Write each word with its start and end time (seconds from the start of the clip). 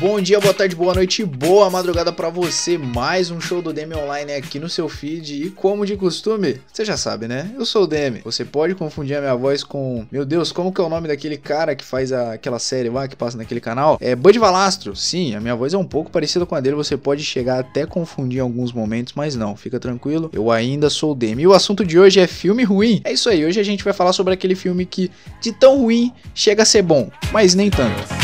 Bom 0.00 0.18
dia, 0.18 0.40
boa 0.40 0.54
tarde, 0.54 0.74
boa 0.74 0.94
noite, 0.94 1.22
boa 1.26 1.68
madrugada 1.68 2.10
para 2.10 2.30
você. 2.30 2.78
Mais 2.78 3.30
um 3.30 3.38
show 3.38 3.60
do 3.60 3.70
Demi 3.70 3.94
Online 3.94 4.32
aqui 4.32 4.58
no 4.58 4.66
seu 4.66 4.88
feed 4.88 5.44
e 5.44 5.50
como 5.50 5.84
de 5.84 5.94
costume, 5.94 6.58
você 6.72 6.86
já 6.86 6.96
sabe, 6.96 7.28
né? 7.28 7.50
Eu 7.54 7.66
sou 7.66 7.82
o 7.82 7.86
Demi. 7.86 8.22
Você 8.24 8.42
pode 8.42 8.74
confundir 8.74 9.18
a 9.18 9.20
minha 9.20 9.34
voz 9.34 9.62
com, 9.62 10.06
meu 10.10 10.24
Deus, 10.24 10.52
como 10.52 10.72
que 10.72 10.80
é 10.80 10.84
o 10.84 10.88
nome 10.88 11.06
daquele 11.06 11.36
cara 11.36 11.74
que 11.74 11.84
faz 11.84 12.14
a, 12.14 12.32
aquela 12.32 12.58
série 12.58 12.88
lá 12.88 13.06
que 13.06 13.14
passa 13.14 13.36
naquele 13.36 13.60
canal? 13.60 13.98
É 14.00 14.16
Bud 14.16 14.38
Valastro. 14.38 14.96
Sim, 14.96 15.34
a 15.34 15.40
minha 15.40 15.54
voz 15.54 15.74
é 15.74 15.76
um 15.76 15.84
pouco 15.84 16.10
parecida 16.10 16.46
com 16.46 16.54
a 16.54 16.60
dele, 16.60 16.76
você 16.76 16.96
pode 16.96 17.22
chegar 17.22 17.58
até 17.58 17.84
confundir 17.84 18.38
em 18.38 18.42
alguns 18.42 18.72
momentos, 18.72 19.12
mas 19.14 19.36
não, 19.36 19.54
fica 19.54 19.78
tranquilo. 19.78 20.30
Eu 20.32 20.50
ainda 20.50 20.88
sou 20.88 21.12
o 21.12 21.14
Demi. 21.14 21.42
E 21.42 21.46
o 21.46 21.52
assunto 21.52 21.84
de 21.84 21.98
hoje 21.98 22.20
é 22.20 22.26
filme 22.26 22.64
ruim. 22.64 23.02
É 23.04 23.12
isso 23.12 23.28
aí, 23.28 23.44
hoje 23.44 23.60
a 23.60 23.64
gente 23.64 23.84
vai 23.84 23.92
falar 23.92 24.14
sobre 24.14 24.32
aquele 24.32 24.54
filme 24.54 24.86
que 24.86 25.10
de 25.42 25.52
tão 25.52 25.82
ruim 25.82 26.10
chega 26.34 26.62
a 26.62 26.66
ser 26.66 26.80
bom, 26.80 27.10
mas 27.34 27.54
nem 27.54 27.68
tanto. 27.68 28.19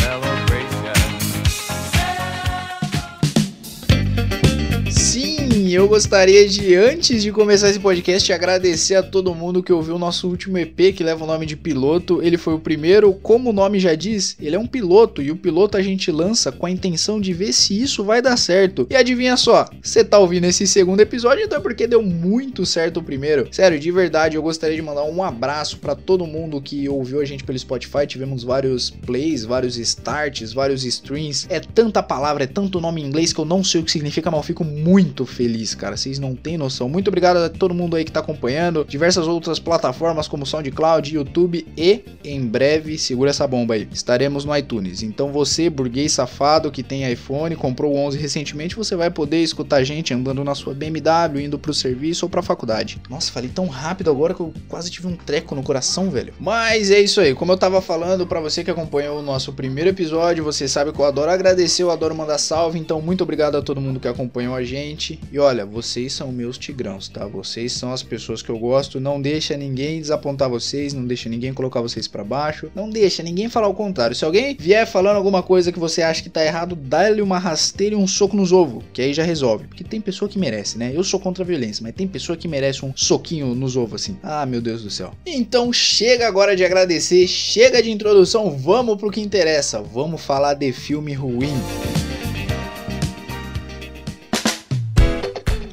Eu 5.77 5.87
gostaria 5.87 6.48
de, 6.48 6.75
antes 6.75 7.23
de 7.23 7.30
começar 7.30 7.69
esse 7.69 7.79
podcast, 7.79 8.33
agradecer 8.33 8.95
a 8.95 9.03
todo 9.03 9.34
mundo 9.34 9.62
que 9.62 9.71
ouviu 9.71 9.97
o 9.97 9.98
nosso 9.98 10.27
último 10.27 10.57
EP, 10.57 10.95
que 10.97 11.05
leva 11.05 11.23
o 11.23 11.27
nome 11.27 11.45
de 11.45 11.55
piloto. 11.55 12.23
Ele 12.23 12.39
foi 12.39 12.55
o 12.55 12.59
primeiro, 12.59 13.12
como 13.12 13.51
o 13.51 13.53
nome 13.53 13.79
já 13.79 13.95
diz, 13.95 14.39
ele 14.41 14.57
é 14.57 14.59
um 14.59 14.67
piloto, 14.67 15.20
e 15.20 15.31
o 15.31 15.37
piloto 15.37 15.77
a 15.77 15.83
gente 15.83 16.11
lança 16.11 16.51
com 16.51 16.65
a 16.65 16.70
intenção 16.70 17.20
de 17.20 17.34
ver 17.34 17.53
se 17.53 17.79
isso 17.79 18.03
vai 18.03 18.23
dar 18.23 18.39
certo. 18.39 18.87
E 18.89 18.97
adivinha 18.97 19.37
só, 19.37 19.69
você 19.83 20.03
tá 20.03 20.19
ouvindo 20.19 20.45
esse 20.47 20.67
segundo 20.67 21.01
episódio, 21.01 21.45
então 21.45 21.59
é 21.59 21.61
porque 21.61 21.87
deu 21.87 22.03
muito 22.03 22.65
certo 22.65 23.01
o 23.01 23.03
primeiro. 23.03 23.47
Sério, 23.51 23.79
de 23.79 23.91
verdade, 23.91 24.37
eu 24.37 24.43
gostaria 24.43 24.77
de 24.77 24.83
mandar 24.83 25.05
um 25.05 25.23
abraço 25.23 25.77
para 25.77 25.95
todo 25.95 26.27
mundo 26.27 26.59
que 26.59 26.89
ouviu 26.89 27.20
a 27.20 27.25
gente 27.27 27.45
pelo 27.45 27.59
Spotify. 27.59 28.06
Tivemos 28.06 28.43
vários 28.43 28.89
plays, 28.89 29.45
vários 29.45 29.77
starts, 29.77 30.55
vários 30.55 30.87
streams. 30.87 31.47
É 31.51 31.61
tanta 31.61 32.03
palavra, 32.03 32.45
é 32.45 32.47
tanto 32.47 32.81
nome 32.81 33.03
em 33.03 33.05
inglês 33.05 33.31
que 33.31 33.39
eu 33.39 33.45
não 33.45 33.62
sei 33.62 33.83
o 33.83 33.84
que 33.84 33.91
significa, 33.91 34.31
mas 34.31 34.41
eu 34.41 34.45
fico 34.45 34.65
muito 34.65 35.27
feliz 35.27 35.66
cara. 35.75 35.97
Vocês 35.97 36.19
não 36.19 36.34
têm 36.34 36.59
noção. 36.59 36.89
Muito 36.89 37.09
obrigado 37.09 37.39
a 37.39 37.48
todo 37.48 37.75
mundo 37.75 37.97
aí 37.97 38.05
que 38.05 38.12
tá 38.12 38.20
acompanhando. 38.20 38.84
Diversas 38.89 39.27
outras 39.27 39.59
plataformas 39.59 40.28
como 40.28 40.47
SoundCloud, 40.47 41.14
YouTube 41.14 41.67
e 41.77 42.05
em 42.25 42.47
breve, 42.47 42.98
segura 42.98 43.31
essa 43.31 43.47
bomba 43.47 43.75
aí, 43.75 43.89
estaremos 43.92 44.44
no 44.44 44.56
iTunes. 44.56 45.03
Então 45.03 45.33
você, 45.33 45.70
burguês 45.70 46.12
safado 46.12 46.70
que 46.70 46.83
tem 46.83 47.11
iPhone, 47.11 47.56
comprou 47.56 47.94
o 47.94 47.97
11 47.97 48.19
recentemente, 48.19 48.77
você 48.77 48.94
vai 48.97 49.11
poder 49.11 49.42
escutar 49.42 49.77
a 49.77 49.84
gente 49.84 50.12
andando 50.12 50.44
na 50.44 50.55
sua 50.55 50.75
BMW, 50.75 51.41
indo 51.41 51.59
pro 51.59 51.72
serviço 51.72 52.27
ou 52.27 52.31
pra 52.31 52.42
faculdade. 52.42 53.00
Nossa, 53.09 53.33
falei 53.33 53.50
tão 53.50 53.67
rápido 53.67 54.11
agora 54.11 54.34
que 54.34 54.41
eu 54.41 54.53
quase 54.69 54.91
tive 54.91 55.06
um 55.06 55.17
treco 55.17 55.55
no 55.55 55.62
coração, 55.62 56.11
velho. 56.11 56.34
Mas 56.39 56.91
é 56.91 57.00
isso 57.00 57.20
aí. 57.20 57.34
Como 57.34 57.53
eu 57.53 57.56
tava 57.56 57.81
falando 57.81 58.27
para 58.27 58.41
você 58.41 58.62
que 58.62 58.70
acompanhou 58.70 59.19
o 59.19 59.22
nosso 59.22 59.53
primeiro 59.53 59.91
episódio, 59.91 60.44
você 60.44 60.69
sabe 60.69 60.92
que 60.92 60.98
eu 60.98 61.05
adoro 61.05 61.31
agradecer, 61.31 61.83
eu 61.83 61.91
adoro 61.91 62.14
mandar 62.14 62.39
salve. 62.39 62.78
Então 62.78 63.00
muito 63.00 63.22
obrigado 63.22 63.56
a 63.56 63.62
todo 63.62 63.81
mundo 63.81 64.00
que 64.00 64.09
acompanhou 64.09 64.55
a 64.55 64.62
gente. 64.62 65.20
E 65.33 65.39
olha, 65.47 65.64
vocês 65.64 66.12
são 66.12 66.33
meus 66.33 66.58
tigrãos, 66.58 67.08
tá? 67.08 67.25
Vocês 67.25 67.72
são 67.72 67.92
as 67.92 68.02
pessoas 68.02 68.42
que 68.42 68.50
eu 68.50 68.58
gosto. 68.58 68.98
Não 68.98 69.22
deixa 69.22 69.56
ninguém 69.56 70.00
desapontar 70.00 70.50
vocês, 70.50 70.92
não 70.92 71.06
deixa 71.06 71.28
ninguém 71.28 71.55
colocar 71.55 71.80
vocês 71.80 72.08
para 72.08 72.25
baixo, 72.25 72.70
não 72.75 72.91
deixa 72.91 73.22
ninguém 73.22 73.48
falar 73.48 73.69
o 73.69 73.75
contrário. 73.75 74.16
Se 74.16 74.25
alguém 74.25 74.56
vier 74.58 74.86
falando 74.86 75.16
alguma 75.16 75.42
coisa 75.42 75.70
que 75.70 75.78
você 75.78 76.03
acha 76.03 76.22
que 76.22 76.28
tá 76.28 76.44
errado, 76.44 76.75
dá-lhe 76.75 77.22
uma 77.22 77.38
rasteira 77.38 77.94
e 77.94 77.98
um 77.98 78.08
soco 78.08 78.36
nos 78.36 78.50
ovos, 78.50 78.84
que 78.92 79.00
aí 79.00 79.14
já 79.14 79.22
resolve. 79.22 79.69
Porque 79.69 79.84
tem 79.84 80.00
pessoa 80.00 80.28
que 80.28 80.38
merece, 80.38 80.77
né? 80.77 80.91
Eu 80.92 81.05
sou 81.05 81.20
contra 81.20 81.44
a 81.44 81.47
violência, 81.47 81.83
mas 81.83 81.94
tem 81.94 82.08
pessoa 82.08 82.36
que 82.36 82.48
merece 82.48 82.84
um 82.84 82.92
soquinho 82.97 83.55
nos 83.55 83.77
ovos 83.77 84.03
assim. 84.03 84.16
Ah, 84.22 84.44
meu 84.44 84.60
Deus 84.60 84.83
do 84.83 84.91
céu. 84.91 85.14
Então 85.25 85.72
chega 85.72 86.27
agora 86.27 86.56
de 86.56 86.64
agradecer, 86.64 87.27
chega 87.28 87.81
de 87.81 87.91
introdução, 87.91 88.50
vamos 88.50 88.97
pro 88.97 89.12
que 89.12 89.20
interessa. 89.20 89.81
Vamos 89.81 90.20
falar 90.20 90.55
de 90.55 90.72
filme 90.72 91.12
ruim. 91.12 91.55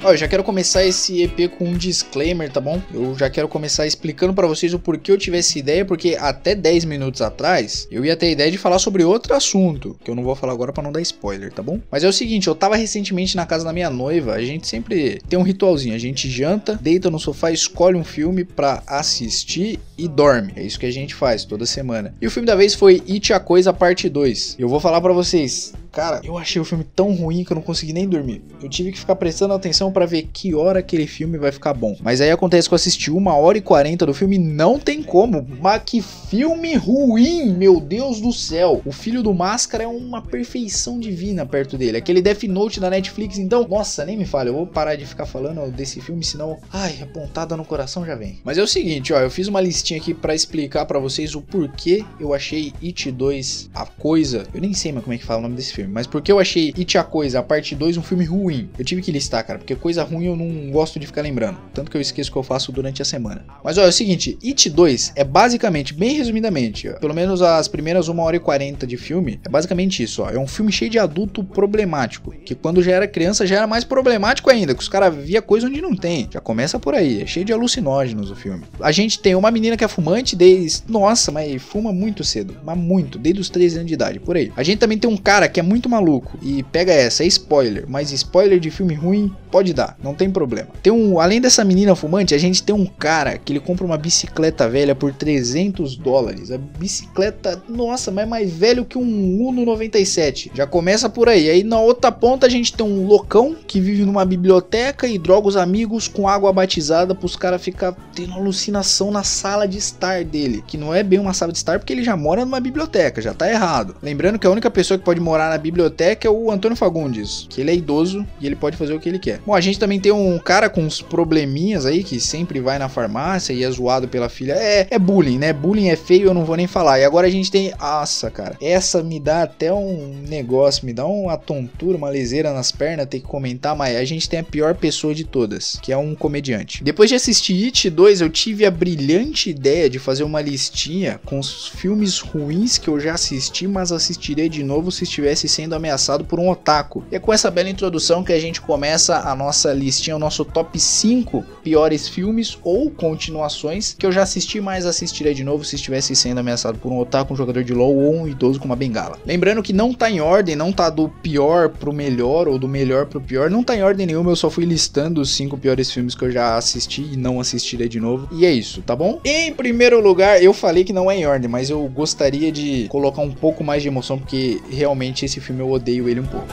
Ó, 0.04 0.12
eu 0.12 0.18
já 0.18 0.28
quero 0.28 0.44
começar 0.44 0.86
esse 0.86 1.22
EP 1.22 1.50
com 1.58 1.64
um 1.64 1.78
disclaimer, 1.78 2.52
tá 2.52 2.60
bom? 2.60 2.82
Eu 2.94 3.18
já 3.18 3.30
quero 3.30 3.48
começar 3.48 3.88
explicando 3.88 4.34
para 4.34 4.46
vocês 4.46 4.74
o 4.74 4.80
porquê 4.80 5.10
eu 5.10 5.18
tive 5.18 5.38
essa 5.38 5.58
ideia, 5.58 5.86
porque 5.86 6.18
até 6.20 6.54
10 6.54 6.84
minutos 6.84 7.22
atrás 7.22 7.88
eu 7.90 8.04
ia 8.04 8.18
ter 8.18 8.26
a 8.26 8.32
ideia 8.32 8.52
de 8.52 8.58
falar 8.58 8.80
sobre 8.80 9.06
outro 9.06 9.34
assunto, 9.34 9.96
que 10.04 10.12
eu 10.12 10.16
não 10.16 10.22
vou 10.22 10.36
falar 10.36 10.52
agora 10.52 10.74
para 10.74 10.84
não 10.84 10.92
dar 10.92 11.00
spoiler, 11.00 11.54
tá 11.54 11.64
bom? 11.64 11.80
Mas 11.90 12.04
é 12.04 12.08
o 12.10 12.12
seguinte, 12.12 12.50
eu 12.50 12.56
tava 12.56 12.76
recentemente 12.76 13.38
na 13.38 13.46
casa 13.46 13.64
da 13.64 13.72
minha 13.72 13.90
noiva, 13.90 14.34
a 14.34 14.44
gente 14.44 14.68
sempre 14.68 15.22
tem 15.30 15.40
um 15.40 15.44
ritualzinho, 15.44 15.96
a 15.96 16.00
gente 16.00 16.30
janta, 16.30 16.78
deita 16.82 17.10
no 17.10 17.18
sofá, 17.18 17.50
escolhe 17.50 17.96
um 17.96 18.04
filme 18.04 18.44
para 18.44 18.84
assistir 18.86 19.80
e 19.98 20.08
dorme. 20.08 20.54
É 20.56 20.64
isso 20.64 20.80
que 20.80 20.86
a 20.86 20.92
gente 20.92 21.14
faz 21.16 21.46
toda 21.46 21.66
semana. 21.66 22.14
E 22.22 22.28
o 22.28 22.32
filme 22.32 22.48
da 22.48 22.56
vez 22.56 22.74
foi 22.74 23.02
It 23.10 23.34
a 23.34 23.40
Coisa 23.40 23.74
Parte 23.74 24.10
2. 24.10 24.56
Eu 24.60 24.70
vou 24.70 24.80
falar 24.80 25.02
para 25.02 25.14
vocês, 25.14 25.74
Cara, 25.94 26.22
eu 26.24 26.40
achei 26.40 26.60
o 26.60 26.66
filme 26.66 26.84
tão 26.84 27.14
ruim 27.14 27.44
que 27.44 27.54
eu 27.54 27.56
não 27.56 27.62
consegui 27.62 27.94
nem 27.94 28.10
dormir. 28.10 28.42
Eu 28.60 28.68
tive 28.68 28.92
que 28.92 28.98
ficar 28.98 29.16
prestando 29.16 29.54
atenção 29.54 29.92
para 29.92 30.08
ver 30.08 30.28
que 30.34 30.56
hora 30.56 30.80
aquele 30.80 31.06
filme 31.06 31.38
vai 31.38 31.52
ficar 31.52 31.72
bom. 31.72 31.96
Mas 32.02 32.20
aí 32.20 32.32
acontece 32.32 32.68
que 32.68 32.74
eu 32.74 32.78
assisti 32.78 33.12
uma 33.12 33.36
hora 33.36 33.60
e 33.60 33.62
quarenta 33.62 34.04
do 34.04 34.14
filme 34.14 34.40
não 34.40 34.80
tem 34.80 35.04
como. 35.04 35.48
Mas 35.62 35.84
que 35.86 36.02
filme 36.02 36.74
ruim, 36.74 37.54
meu 37.54 37.80
Deus 37.80 38.20
do 38.20 38.34
céu. 38.34 38.82
O 38.84 38.92
Filho 38.92 39.22
do 39.22 39.36
Máscara 39.36 39.84
é 39.84 39.88
uma 39.88 40.20
perfeição 40.20 41.00
divina 41.00 41.46
perto 41.46 41.78
dele. 41.78 41.98
Aquele 41.98 42.24
Death 42.24 42.42
Note 42.46 42.80
da 42.80 42.90
Netflix, 42.90 43.38
então, 43.38 43.68
nossa, 43.68 44.04
nem 44.04 44.18
me 44.18 44.26
fale. 44.26 44.50
Eu 44.50 44.56
vou 44.56 44.66
parar 44.66 44.96
de 44.96 45.06
ficar 45.06 45.28
falando 45.28 45.72
desse 45.72 46.02
filme, 46.02 46.24
senão, 46.24 46.58
ai, 46.72 46.98
a 47.04 47.06
pontada 47.06 47.56
no 47.56 47.64
coração 47.64 48.04
já 48.04 48.16
vem. 48.16 48.40
Mas 48.44 48.58
é 48.58 48.64
o 48.64 48.68
seguinte, 48.68 49.14
ó, 49.14 49.20
eu 49.20 49.30
fiz 49.30 49.48
uma 49.48 49.62
listinha 49.62 49.83
aqui 49.96 50.14
para 50.14 50.36
explicar 50.36 50.86
para 50.86 51.00
vocês 51.00 51.36
o 51.36 51.42
porquê 51.42 52.04
eu 52.20 52.34
achei 52.34 52.74
It 52.82 53.12
2 53.12 53.70
a 53.74 53.86
coisa. 53.86 54.46
Eu 54.54 54.62
nem 54.62 54.74
sei 54.74 54.92
mais 54.92 55.04
como 55.04 55.14
é 55.14 55.18
que 55.18 55.26
fala 55.26 55.40
o 55.40 55.44
nome 55.44 55.56
desse 55.56 55.74
filme 55.74 55.94
mas 55.94 56.08
porque 56.08 56.32
eu 56.32 56.40
achei 56.40 56.74
It 56.78 56.98
a 56.98 57.04
Coisa, 57.04 57.40
a 57.40 57.44
parte 57.44 57.76
2, 57.76 57.98
um 57.98 58.02
filme 58.02 58.26
ruim. 58.26 58.70
Eu 58.78 58.84
tive 58.84 59.02
que 59.02 59.12
listar, 59.12 59.46
cara, 59.46 59.60
porque 59.60 59.76
coisa 59.76 60.04
ruim 60.04 60.26
eu 60.26 60.36
não 60.36 60.72
gosto 60.72 61.00
de 61.00 61.06
ficar 61.06 61.22
lembrando. 61.22 61.60
Tanto 61.74 61.92
que 61.92 61.98
eu 61.98 62.02
esqueço 62.02 62.32
que 62.32 62.38
eu 62.38 62.44
faço 62.44 62.72
durante 62.72 63.02
a 63.02 63.06
semana. 63.06 63.46
Mas 63.64 63.78
olha, 63.78 63.86
é 63.86 63.90
o 63.90 63.94
seguinte: 63.94 64.38
It 64.44 64.70
2 64.70 65.14
é 65.16 65.24
basicamente, 65.24 65.94
bem 65.94 66.16
resumidamente, 66.16 66.90
pelo 67.00 67.14
menos 67.14 67.42
as 67.42 67.68
primeiras 67.68 68.08
1 68.08 68.20
hora 68.20 68.36
e 68.36 68.40
40 68.40 68.88
de 68.88 68.98
filme, 68.98 69.40
é 69.46 69.50
basicamente 69.50 70.02
isso, 70.02 70.24
ó. 70.24 70.30
É 70.30 70.40
um 70.40 70.48
filme 70.48 70.72
cheio 70.72 70.90
de 70.90 70.98
adulto 70.98 71.44
problemático. 71.44 72.34
Que 72.44 72.56
quando 72.56 72.82
já 72.82 72.94
era 72.94 73.08
criança 73.08 73.46
já 73.46 73.58
era 73.58 73.68
mais 73.68 73.84
problemático 73.84 74.50
ainda, 74.50 74.74
que 74.74 74.82
os 74.82 74.90
caras 74.90 75.14
via 75.16 75.42
coisa 75.42 75.68
onde 75.68 75.82
não 75.82 75.96
tem. 75.96 76.28
Já 76.32 76.40
começa 76.40 76.80
por 76.80 76.96
aí, 76.96 77.22
é 77.22 77.28
cheio 77.28 77.46
de 77.46 77.54
alucinógenos 77.54 78.32
o 78.32 78.36
filme. 78.36 78.64
A 78.80 78.92
gente 78.92 79.20
tem 79.20 79.36
uma 79.36 79.52
menina 79.52 79.73
que 79.78 79.84
é 79.84 79.88
fumante 79.88 80.36
desde. 80.36 80.84
Nossa, 80.88 81.32
mas 81.32 81.62
fuma 81.62 81.92
muito 81.92 82.24
cedo. 82.24 82.58
Mas 82.64 82.78
muito, 82.78 83.18
desde 83.18 83.42
os 83.42 83.50
13 83.50 83.78
anos 83.78 83.88
de 83.88 83.94
idade, 83.94 84.20
por 84.20 84.36
aí. 84.36 84.52
A 84.56 84.64
gente 84.64 84.80
também 84.80 84.98
tem 84.98 85.10
um 85.10 85.18
cara 85.18 85.48
que 85.48 85.60
é 85.60 85.64
muito 85.64 85.90
maluco. 85.90 86.38
E 86.42 86.64
pega 86.64 86.92
essa, 86.92 87.24
é 87.24 87.28
spoiler. 87.28 87.86
Mas 87.88 88.12
spoiler 88.12 88.60
de 88.60 88.70
filme 88.70 88.94
ruim 88.94 89.32
pode 89.54 89.72
dar, 89.72 89.96
não 90.02 90.16
tem 90.16 90.32
problema. 90.32 90.70
Tem 90.82 90.92
um, 90.92 91.20
além 91.20 91.40
dessa 91.40 91.64
menina 91.64 91.96
fumante, 91.96 92.34
a 92.34 92.40
gente 92.40 92.64
tem 92.64 92.74
um 92.74 92.88
cara 92.88 93.38
que 93.38 93.54
ele 93.54 93.60
compra 93.60 93.86
uma 93.86 93.98
bicicleta 93.98 94.68
velha 94.68 94.96
por 94.96 95.14
300 95.14 95.96
dólares. 95.96 96.50
A 96.50 96.58
bicicleta, 96.58 97.62
nossa, 97.70 98.10
mas 98.10 98.24
é 98.24 98.28
mais 98.28 98.52
velho 98.52 98.84
que 98.84 98.98
um 98.98 99.48
Uno 99.48 99.64
97. 99.64 100.52
Já 100.56 100.66
começa 100.66 101.08
por 101.08 101.30
aí. 101.30 101.52
Aí 101.52 101.64
na 101.64 101.80
outra 101.80 102.12
ponta 102.12 102.48
a 102.48 102.50
gente 102.50 102.74
tem 102.74 102.84
um 102.84 103.06
loucão 103.06 103.56
que 103.68 103.80
vive 103.80 104.04
numa 104.06 104.26
biblioteca 104.26 105.08
e 105.08 105.20
droga 105.20 105.48
os 105.48 105.56
amigos 105.56 106.08
com 106.08 106.28
água 106.28 106.52
batizada 106.52 107.14
pros 107.14 107.36
caras 107.36 107.62
ficar 107.62 107.92
tendo 108.16 108.34
alucinação 108.34 109.12
na 109.12 109.24
sala 109.24 109.63
de 109.66 109.78
estar 109.78 110.24
dele. 110.24 110.64
Que 110.68 110.78
não 110.78 110.94
é 110.94 111.04
bem 111.04 111.20
uma 111.20 111.34
sala 111.34 111.52
de 111.52 111.58
estar 111.58 111.80
porque 111.80 111.94
ele 111.94 112.04
já 112.04 112.16
mora 112.16 112.46
numa 112.46 112.60
biblioteca, 112.60 113.22
já 113.22 113.34
tá 113.34 113.50
errado. 113.50 113.96
Lembrando 114.02 114.40
que 114.40 114.48
a 114.48 114.52
única 114.52 114.70
pessoa 114.70 114.98
que 114.98 115.06
pode 115.06 115.20
morar 115.20 115.50
na 115.50 115.58
biblioteca 115.58 116.28
é 116.28 116.32
o 116.32 116.52
Antônio 116.52 116.78
Fagundes, 116.78 117.48
que 117.50 117.62
ele 117.62 117.72
é 117.72 117.76
idoso 117.76 118.26
e 118.40 118.46
ele 118.46 118.56
pode 118.56 118.78
fazer 118.78 118.94
o 118.94 119.00
que 119.00 119.10
ele 119.10 119.20
quer. 119.20 119.40
Bom, 119.46 119.54
a 119.54 119.62
gente 119.62 119.80
também 119.80 120.00
tem 120.00 120.12
um 120.12 120.38
cara 120.40 120.70
com 120.70 120.82
uns 120.82 121.02
probleminhas 121.02 121.86
aí 121.86 122.04
que 122.04 122.20
sempre 122.20 122.60
vai 122.60 122.78
na 122.78 122.90
farmácia 122.90 123.54
e 123.54 123.64
é 123.64 123.72
zoado 123.72 124.08
pela 124.08 124.30
filha. 124.30 124.54
É, 124.54 124.88
é 124.90 125.00
bullying, 125.00 125.38
né? 125.38 125.54
Bullying 125.54 125.90
é 125.90 125.96
feio, 125.96 126.28
eu 126.28 126.34
não 126.34 126.46
vou 126.46 126.58
nem 126.58 126.68
falar. 126.68 127.00
E 127.00 127.06
agora 127.06 127.28
a 127.28 127.30
gente 127.30 127.52
tem. 127.52 127.74
Nossa, 127.80 128.30
cara. 128.30 128.58
Essa 128.62 129.02
me 129.02 129.20
dá 129.20 129.44
até 129.44 129.74
um 129.74 130.24
negócio, 130.28 130.86
me 130.86 130.94
dá 130.94 131.06
uma 131.06 131.38
tontura, 131.38 131.98
uma 131.98 132.10
leseira 132.10 132.52
nas 132.54 132.72
pernas 132.72 133.08
ter 133.08 133.20
que 133.20 133.28
comentar, 133.28 133.76
mas 133.76 133.96
a 133.96 134.04
gente 134.04 134.30
tem 134.30 134.40
a 134.40 134.44
pior 134.44 134.76
pessoa 134.76 135.14
de 135.14 135.24
todas, 135.24 135.78
que 135.82 135.92
é 135.92 135.98
um 135.98 136.16
comediante. 136.16 136.84
Depois 136.84 137.10
de 137.10 137.16
assistir 137.16 137.66
It 137.66 137.90
2, 137.90 138.22
eu 138.22 138.30
tive 138.30 138.66
a 138.66 138.72
brilhante 138.72 139.53
ideia 139.54 139.90
de 139.90 140.00
fazer 140.00 140.24
uma 140.24 140.42
listinha 140.42 141.20
com 141.26 141.40
os 141.40 141.68
filmes 141.68 142.20
ruins 142.20 142.78
que 142.78 142.90
eu 142.90 143.00
já 143.00 143.14
assisti, 143.14 143.68
mas 143.68 143.92
assistiria 143.92 144.50
de 144.50 144.64
novo 144.64 144.92
se 144.92 145.04
estivesse 145.04 145.48
sendo 145.48 145.76
ameaçado 145.76 146.26
por 146.26 146.40
um 146.40 146.50
otaku. 146.50 147.04
E 147.12 147.16
é 147.16 147.20
com 147.20 147.32
essa 147.32 147.50
bela 147.50 147.70
introdução 147.70 148.24
que 148.24 148.34
a 148.34 148.40
gente 148.40 148.60
começa 148.60 149.20
a 149.20 149.36
nossa 149.36 149.72
listinha, 149.74 150.16
o 150.16 150.20
nosso 150.20 150.44
top 150.44 150.80
5 150.80 151.44
piores 151.64 152.08
filmes 152.08 152.58
ou 152.64 152.90
continuações 152.90 153.96
que 153.98 154.06
eu 154.06 154.12
já 154.12 154.24
assisti, 154.24 154.60
mas 154.60 154.86
assistirei 154.86 155.34
de 155.34 155.44
novo 155.44 155.64
se 155.64 155.76
estivesse 155.76 156.16
sendo 156.16 156.40
ameaçado 156.40 156.78
por 156.78 156.92
um 156.92 157.00
otaku, 157.00 157.34
um 157.34 157.38
jogador 157.38 157.64
de 157.64 157.74
LoL 157.74 157.96
ou 157.96 158.16
um 158.16 158.28
idoso 158.28 158.60
com 158.60 158.66
uma 158.66 158.76
bengala. 158.76 159.18
Lembrando 159.26 159.64
que 159.64 159.74
não 159.74 159.94
tá 159.94 160.10
em 160.10 160.20
ordem, 160.20 160.56
não 160.56 160.72
tá 160.72 160.90
do 160.90 161.08
pior 161.08 161.70
pro 161.70 161.94
melhor 161.94 162.48
ou 162.48 162.58
do 162.58 162.68
melhor 162.68 163.06
pro 163.06 163.22
pior, 163.22 163.50
não 163.50 163.64
tá 163.64 163.76
em 163.76 163.84
ordem 163.84 164.06
nenhuma, 164.06 164.32
eu 164.32 164.36
só 164.36 164.50
fui 164.50 164.66
listando 164.66 165.22
os 165.22 165.30
5 165.36 165.58
piores 165.58 165.92
filmes 165.92 166.16
que 166.16 166.24
eu 166.24 166.32
já 166.32 166.56
assisti 166.58 167.02
e 167.14 167.18
não 167.18 167.40
assistirei 167.40 167.88
de 167.88 168.00
novo. 168.00 168.28
E 168.32 168.46
é 168.46 168.52
isso, 168.52 168.82
tá 168.82 168.96
bom? 168.96 169.20
Em 169.44 169.52
primeiro 169.52 170.00
lugar, 170.00 170.42
eu 170.42 170.54
falei 170.54 170.86
que 170.86 170.94
não 170.94 171.12
é 171.12 171.18
em 171.18 171.26
ordem, 171.26 171.50
mas 171.50 171.70
eu 171.70 171.86
gostaria 171.90 172.50
de 172.50 172.88
colocar 172.88 173.22
um 173.22 173.30
pouco 173.30 173.62
mais 173.62 173.82
de 173.82 173.90
emoção 173.90 174.18
porque 174.18 174.62
realmente 174.72 175.26
esse 175.26 175.42
filme 175.42 175.60
eu 175.60 175.70
odeio 175.70 176.08
ele 176.08 176.22
um 176.22 176.26
pouco. 176.26 176.48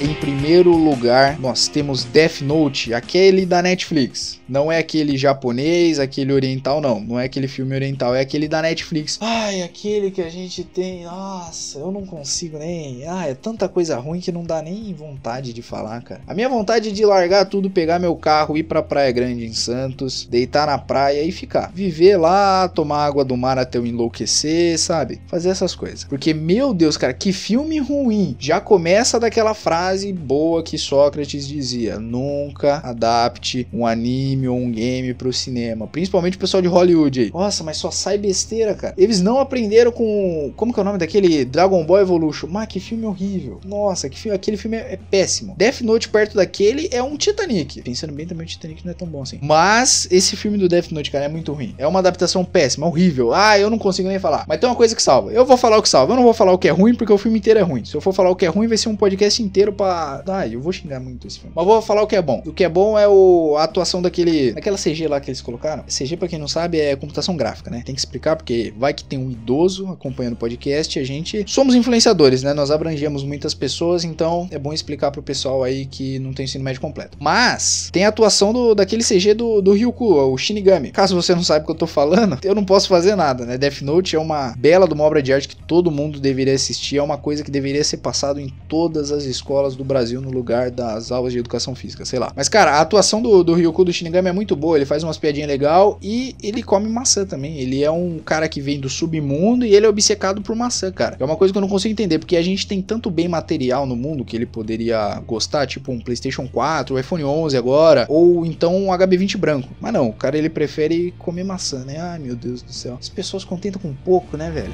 Em 0.00 0.14
primeiro 0.14 0.70
lugar, 0.70 1.40
nós 1.40 1.66
temos 1.66 2.04
Death 2.04 2.40
Note, 2.40 2.94
aquele 2.94 3.44
da 3.44 3.60
Netflix. 3.60 4.38
Não 4.48 4.70
é 4.70 4.78
aquele 4.78 5.18
japonês, 5.18 5.98
aquele 5.98 6.32
oriental, 6.32 6.80
não. 6.80 7.00
Não 7.00 7.18
é 7.18 7.24
aquele 7.24 7.48
filme 7.48 7.74
oriental, 7.74 8.14
é 8.14 8.20
aquele 8.20 8.46
da 8.46 8.62
Netflix. 8.62 9.18
Ai, 9.20 9.60
aquele 9.60 10.12
que 10.12 10.22
a 10.22 10.30
gente 10.30 10.62
tem. 10.62 11.02
Nossa, 11.02 11.80
eu 11.80 11.90
não 11.90 12.06
consigo 12.06 12.58
nem. 12.58 13.04
Ah, 13.08 13.26
é 13.26 13.34
tanta 13.34 13.68
coisa 13.68 13.96
ruim 13.96 14.20
que 14.20 14.30
não 14.30 14.44
dá 14.44 14.62
nem 14.62 14.94
vontade 14.94 15.52
de 15.52 15.62
falar, 15.62 16.00
cara. 16.02 16.20
A 16.28 16.32
minha 16.32 16.48
vontade 16.48 16.90
é 16.90 16.92
de 16.92 17.04
largar 17.04 17.46
tudo, 17.46 17.68
pegar 17.68 17.98
meu 17.98 18.14
carro, 18.14 18.56
ir 18.56 18.62
pra 18.62 18.80
Praia 18.80 19.10
Grande 19.10 19.46
em 19.46 19.52
Santos, 19.52 20.24
deitar 20.30 20.68
na 20.68 20.78
praia 20.78 21.24
e 21.24 21.32
ficar. 21.32 21.72
Viver 21.74 22.16
lá, 22.18 22.68
tomar 22.68 23.04
água 23.04 23.24
do 23.24 23.36
mar 23.36 23.58
até 23.58 23.78
eu 23.78 23.84
enlouquecer, 23.84 24.78
sabe? 24.78 25.20
Fazer 25.26 25.48
essas 25.48 25.74
coisas. 25.74 26.04
Porque, 26.04 26.32
meu 26.32 26.72
Deus, 26.72 26.96
cara, 26.96 27.12
que 27.12 27.32
filme 27.32 27.80
ruim. 27.80 28.36
Já 28.38 28.60
começa 28.60 29.18
daquela 29.18 29.54
frase 29.54 29.87
frase 29.88 30.12
boa 30.12 30.62
que 30.62 30.76
Sócrates 30.76 31.48
dizia: 31.48 31.98
nunca 31.98 32.80
adapte 32.84 33.66
um 33.72 33.86
anime 33.86 34.48
ou 34.48 34.56
um 34.56 34.70
game 34.70 35.14
pro 35.14 35.32
cinema, 35.32 35.86
principalmente 35.86 36.36
o 36.36 36.40
pessoal 36.40 36.60
de 36.60 36.68
Hollywood 36.68 37.20
aí. 37.20 37.30
Nossa, 37.32 37.64
mas 37.64 37.78
só 37.78 37.90
sai 37.90 38.18
besteira, 38.18 38.74
cara. 38.74 38.94
Eles 38.98 39.20
não 39.20 39.38
aprenderam 39.38 39.90
com. 39.90 40.52
Como 40.56 40.72
que 40.72 40.78
é 40.78 40.82
o 40.82 40.84
nome 40.84 40.98
daquele 40.98 41.44
Dragon 41.44 41.84
Ball 41.84 42.00
Evolution? 42.00 42.48
Mas 42.50 42.68
que 42.68 42.80
filme 42.80 43.06
horrível. 43.06 43.60
Nossa, 43.64 44.08
que 44.08 44.18
filme, 44.18 44.36
aquele 44.36 44.56
filme 44.56 44.76
é, 44.76 44.94
é 44.94 44.98
péssimo. 45.10 45.54
Death 45.56 45.80
Note 45.80 46.08
perto 46.08 46.36
daquele 46.36 46.88
é 46.92 47.02
um 47.02 47.16
Titanic. 47.16 47.80
Pensando 47.82 48.12
bem, 48.12 48.26
também 48.26 48.44
o 48.44 48.48
Titanic 48.48 48.84
não 48.84 48.92
é 48.92 48.94
tão 48.94 49.08
bom 49.08 49.22
assim. 49.22 49.38
Mas 49.40 50.06
esse 50.10 50.36
filme 50.36 50.58
do 50.58 50.68
Death 50.68 50.90
Note, 50.90 51.10
cara, 51.10 51.24
é 51.24 51.28
muito 51.28 51.52
ruim. 51.52 51.74
É 51.78 51.86
uma 51.86 52.00
adaptação 52.00 52.44
péssima, 52.44 52.86
horrível. 52.86 53.32
Ah, 53.32 53.58
eu 53.58 53.70
não 53.70 53.78
consigo 53.78 54.08
nem 54.08 54.18
falar. 54.18 54.44
Mas 54.46 54.60
tem 54.60 54.68
uma 54.68 54.76
coisa 54.76 54.94
que 54.94 55.02
salva. 55.02 55.32
Eu 55.32 55.46
vou 55.46 55.56
falar 55.56 55.78
o 55.78 55.82
que 55.82 55.88
salva. 55.88 56.12
Eu 56.12 56.16
não 56.16 56.24
vou 56.24 56.34
falar 56.34 56.52
o 56.52 56.58
que 56.58 56.68
é 56.68 56.72
ruim 56.72 56.94
porque 56.94 57.12
o 57.12 57.18
filme 57.18 57.38
inteiro 57.38 57.58
é 57.58 57.62
ruim. 57.62 57.84
Se 57.84 57.94
eu 57.94 58.00
for 58.02 58.12
falar 58.12 58.30
o 58.30 58.36
que 58.36 58.44
é 58.44 58.48
ruim, 58.48 58.66
vai 58.66 58.76
ser 58.76 58.90
um 58.90 58.96
podcast 58.96 59.42
inteiro 59.42 59.72
pra. 59.78 60.22
Ai, 60.26 60.54
eu 60.54 60.60
vou 60.60 60.72
xingar 60.72 61.00
muito 61.00 61.26
esse 61.26 61.38
filme. 61.38 61.52
Mas 61.56 61.64
vou 61.64 61.80
falar 61.80 62.02
o 62.02 62.06
que 62.06 62.16
é 62.16 62.20
bom. 62.20 62.42
O 62.44 62.52
que 62.52 62.64
é 62.64 62.68
bom 62.68 62.98
é 62.98 63.08
o... 63.08 63.54
a 63.56 63.64
atuação 63.64 64.02
daquele. 64.02 64.52
Daquela 64.52 64.76
CG 64.76 65.06
lá 65.08 65.20
que 65.20 65.30
eles 65.30 65.40
colocaram. 65.40 65.84
CG, 65.84 66.16
pra 66.16 66.28
quem 66.28 66.38
não 66.38 66.48
sabe, 66.48 66.78
é 66.78 66.94
computação 66.96 67.36
gráfica, 67.36 67.70
né? 67.70 67.82
Tem 67.86 67.94
que 67.94 68.00
explicar 68.00 68.36
porque 68.36 68.74
vai 68.76 68.92
que 68.92 69.04
tem 69.04 69.18
um 69.18 69.30
idoso 69.30 69.86
acompanhando 69.88 70.34
o 70.34 70.36
podcast 70.36 70.98
a 70.98 71.04
gente. 71.04 71.44
Somos 71.46 71.74
influenciadores, 71.74 72.42
né? 72.42 72.52
Nós 72.52 72.70
abrangemos 72.70 73.22
muitas 73.22 73.54
pessoas, 73.54 74.04
então 74.04 74.48
é 74.50 74.58
bom 74.58 74.72
explicar 74.72 75.10
pro 75.10 75.22
pessoal 75.22 75.62
aí 75.62 75.86
que 75.86 76.18
não 76.18 76.32
tem 76.32 76.44
ensino 76.44 76.64
médio 76.64 76.80
completo. 76.80 77.16
Mas 77.20 77.88
tem 77.92 78.04
a 78.04 78.08
atuação 78.08 78.52
do, 78.52 78.74
daquele 78.74 79.04
CG 79.04 79.34
do, 79.34 79.62
do 79.62 79.72
Ryuku, 79.72 80.04
o 80.04 80.36
Shinigami. 80.36 80.90
Caso 80.90 81.14
você 81.14 81.34
não 81.34 81.42
saiba 81.42 81.62
o 81.62 81.66
que 81.66 81.72
eu 81.72 81.76
tô 81.76 81.86
falando, 81.86 82.38
eu 82.42 82.54
não 82.54 82.64
posso 82.64 82.88
fazer 82.88 83.14
nada, 83.14 83.46
né? 83.46 83.56
Death 83.56 83.82
Note 83.82 84.16
é 84.16 84.18
uma 84.18 84.54
bela 84.58 84.86
de 84.86 84.94
uma 84.94 85.04
obra 85.04 85.22
de 85.22 85.32
arte 85.32 85.48
que 85.48 85.56
todo 85.56 85.90
mundo 85.90 86.18
deveria 86.18 86.54
assistir. 86.54 86.96
É 86.96 87.02
uma 87.02 87.18
coisa 87.18 87.44
que 87.44 87.50
deveria 87.50 87.84
ser 87.84 87.98
passado 87.98 88.40
em 88.40 88.52
todas 88.68 89.12
as 89.12 89.24
escolas 89.24 89.67
do 89.76 89.84
Brasil 89.84 90.20
no 90.20 90.30
lugar 90.30 90.70
das 90.70 91.10
aulas 91.10 91.32
de 91.32 91.38
educação 91.38 91.74
física, 91.74 92.04
sei 92.04 92.18
lá. 92.18 92.32
Mas, 92.34 92.48
cara, 92.48 92.72
a 92.72 92.80
atuação 92.80 93.20
do, 93.22 93.42
do 93.42 93.54
Ryuko 93.54 93.84
do 93.84 93.92
Shinigami 93.92 94.28
é 94.28 94.32
muito 94.32 94.54
boa, 94.54 94.76
ele 94.76 94.84
faz 94.84 95.02
umas 95.02 95.18
piadinhas 95.18 95.48
legal 95.48 95.98
e 96.02 96.34
ele 96.42 96.62
come 96.62 96.88
maçã 96.88 97.24
também. 97.24 97.58
Ele 97.58 97.82
é 97.82 97.90
um 97.90 98.18
cara 98.18 98.48
que 98.48 98.60
vem 98.60 98.80
do 98.80 98.88
submundo 98.88 99.64
e 99.64 99.74
ele 99.74 99.86
é 99.86 99.88
obcecado 99.88 100.42
por 100.42 100.54
maçã, 100.54 100.90
cara. 100.90 101.16
É 101.18 101.24
uma 101.24 101.36
coisa 101.36 101.52
que 101.52 101.58
eu 101.58 101.62
não 101.62 101.68
consigo 101.68 101.92
entender, 101.92 102.18
porque 102.18 102.36
a 102.36 102.42
gente 102.42 102.66
tem 102.66 102.82
tanto 102.82 103.10
bem 103.10 103.28
material 103.28 103.86
no 103.86 103.96
mundo 103.96 104.24
que 104.24 104.36
ele 104.36 104.46
poderia 104.46 105.20
gostar, 105.26 105.66
tipo 105.66 105.92
um 105.92 106.00
PlayStation 106.00 106.46
4, 106.46 106.94
o 106.94 106.98
iPhone 106.98 107.24
11 107.24 107.56
agora, 107.56 108.06
ou 108.08 108.44
então 108.44 108.76
um 108.76 108.86
HB20 108.88 109.36
branco. 109.36 109.68
Mas 109.80 109.92
não, 109.92 110.08
o 110.08 110.12
cara 110.12 110.36
ele 110.36 110.48
prefere 110.48 111.12
comer 111.18 111.44
maçã, 111.44 111.84
né? 111.84 111.98
Ai, 111.98 112.18
meu 112.18 112.36
Deus 112.36 112.62
do 112.62 112.72
céu. 112.72 112.96
As 113.00 113.08
pessoas 113.08 113.44
contentam 113.44 113.80
com 113.80 113.92
pouco, 113.92 114.36
né, 114.36 114.50
velho? 114.50 114.72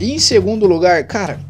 Em 0.00 0.16
segundo 0.20 0.64
lugar, 0.64 1.04
cara, 1.08 1.40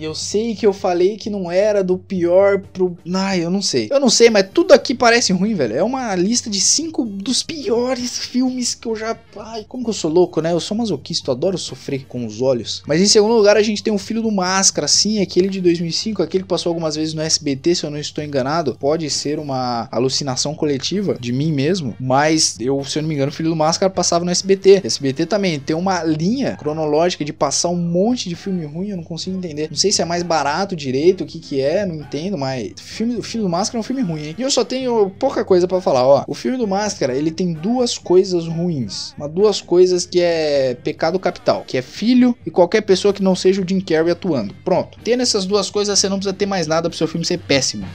eu 0.00 0.14
sei 0.14 0.54
que 0.54 0.66
eu 0.66 0.72
falei 0.72 1.16
que 1.16 1.28
não 1.28 1.50
era 1.50 1.84
do 1.84 1.98
pior 1.98 2.60
pro. 2.72 2.96
Ai, 3.12 3.44
eu 3.44 3.50
não 3.50 3.60
sei. 3.60 3.88
Eu 3.90 4.00
não 4.00 4.08
sei, 4.08 4.30
mas 4.30 4.48
tudo 4.52 4.72
aqui 4.72 4.94
parece 4.94 5.32
ruim, 5.32 5.54
velho. 5.54 5.76
É 5.76 5.82
uma 5.82 6.14
lista 6.14 6.48
de 6.48 6.60
cinco 6.60 7.04
dos 7.04 7.42
piores 7.42 8.18
filmes 8.18 8.74
que 8.74 8.88
eu 8.88 8.96
já. 8.96 9.16
Ai, 9.36 9.64
como 9.68 9.84
que 9.84 9.90
eu 9.90 9.94
sou 9.94 10.10
louco, 10.10 10.40
né? 10.40 10.52
Eu 10.52 10.60
sou 10.60 10.76
masoquista, 10.76 11.30
eu 11.30 11.34
adoro 11.34 11.58
sofrer 11.58 12.06
com 12.06 12.24
os 12.24 12.40
olhos. 12.40 12.82
Mas 12.86 13.00
em 13.00 13.06
segundo 13.06 13.34
lugar, 13.34 13.56
a 13.56 13.62
gente 13.62 13.82
tem 13.82 13.92
o 13.92 13.98
Filho 13.98 14.22
do 14.22 14.30
Máscara, 14.30 14.88
sim, 14.88 15.20
aquele 15.20 15.48
de 15.48 15.60
2005, 15.60 16.22
aquele 16.22 16.44
que 16.44 16.48
passou 16.48 16.70
algumas 16.70 16.96
vezes 16.96 17.12
no 17.12 17.20
SBT, 17.20 17.74
se 17.74 17.84
eu 17.84 17.90
não 17.90 17.98
estou 17.98 18.24
enganado. 18.24 18.76
Pode 18.80 19.08
ser 19.10 19.38
uma 19.38 19.88
alucinação 19.90 20.54
coletiva 20.54 21.16
de 21.20 21.32
mim 21.32 21.52
mesmo, 21.52 21.94
mas 22.00 22.56
eu, 22.58 22.82
se 22.84 22.98
eu 22.98 23.02
não 23.02 23.08
me 23.08 23.14
engano, 23.14 23.30
o 23.30 23.34
Filho 23.34 23.50
do 23.50 23.56
Máscara 23.56 23.90
passava 23.90 24.24
no 24.24 24.30
SBT. 24.30 24.80
SBT 24.84 25.26
também 25.26 25.60
tem 25.60 25.76
uma 25.76 26.02
linha 26.04 26.56
cronológica 26.56 27.24
de 27.24 27.32
passar 27.32 27.68
um 27.68 27.76
monte 27.90 28.28
de 28.28 28.36
filme 28.36 28.64
ruim, 28.64 28.90
eu 28.90 28.96
não 28.96 29.04
consigo 29.04 29.36
entender. 29.36 29.68
Não 29.70 29.76
sei 29.76 29.92
se 29.92 30.02
é 30.02 30.04
mais 30.04 30.22
barato 30.22 30.76
direito, 30.76 31.24
o 31.24 31.26
que 31.26 31.38
que 31.38 31.60
é, 31.60 31.84
não 31.84 31.96
entendo, 31.96 32.38
mas 32.38 32.72
filme, 32.76 33.16
o 33.16 33.22
filme 33.22 33.46
do 33.46 33.50
Máscara 33.50 33.78
é 33.78 33.80
um 33.80 33.82
filme 33.82 34.02
ruim, 34.02 34.28
hein? 34.28 34.34
E 34.38 34.42
eu 34.42 34.50
só 34.50 34.64
tenho 34.64 35.10
pouca 35.18 35.44
coisa 35.44 35.66
para 35.66 35.80
falar, 35.80 36.06
ó. 36.06 36.24
O 36.26 36.34
filme 36.34 36.56
do 36.56 36.66
Máscara, 36.66 37.14
ele 37.14 37.30
tem 37.30 37.52
duas 37.52 37.98
coisas 37.98 38.46
ruins, 38.46 39.14
mas 39.18 39.30
duas 39.30 39.60
coisas 39.60 40.06
que 40.06 40.20
é 40.20 40.74
pecado 40.74 41.18
capital, 41.18 41.64
que 41.66 41.76
é 41.76 41.82
filho 41.82 42.36
e 42.46 42.50
qualquer 42.50 42.82
pessoa 42.82 43.12
que 43.12 43.22
não 43.22 43.34
seja 43.34 43.62
o 43.62 43.68
Jim 43.68 43.80
Carrey 43.80 44.12
atuando. 44.12 44.54
Pronto. 44.64 44.98
Tendo 45.02 45.22
essas 45.22 45.44
duas 45.44 45.70
coisas, 45.70 45.98
você 45.98 46.08
não 46.08 46.16
precisa 46.16 46.34
ter 46.34 46.46
mais 46.46 46.66
nada 46.66 46.88
pro 46.88 46.96
seu 46.96 47.08
filme 47.08 47.24
ser 47.24 47.38
péssimo 47.38 47.86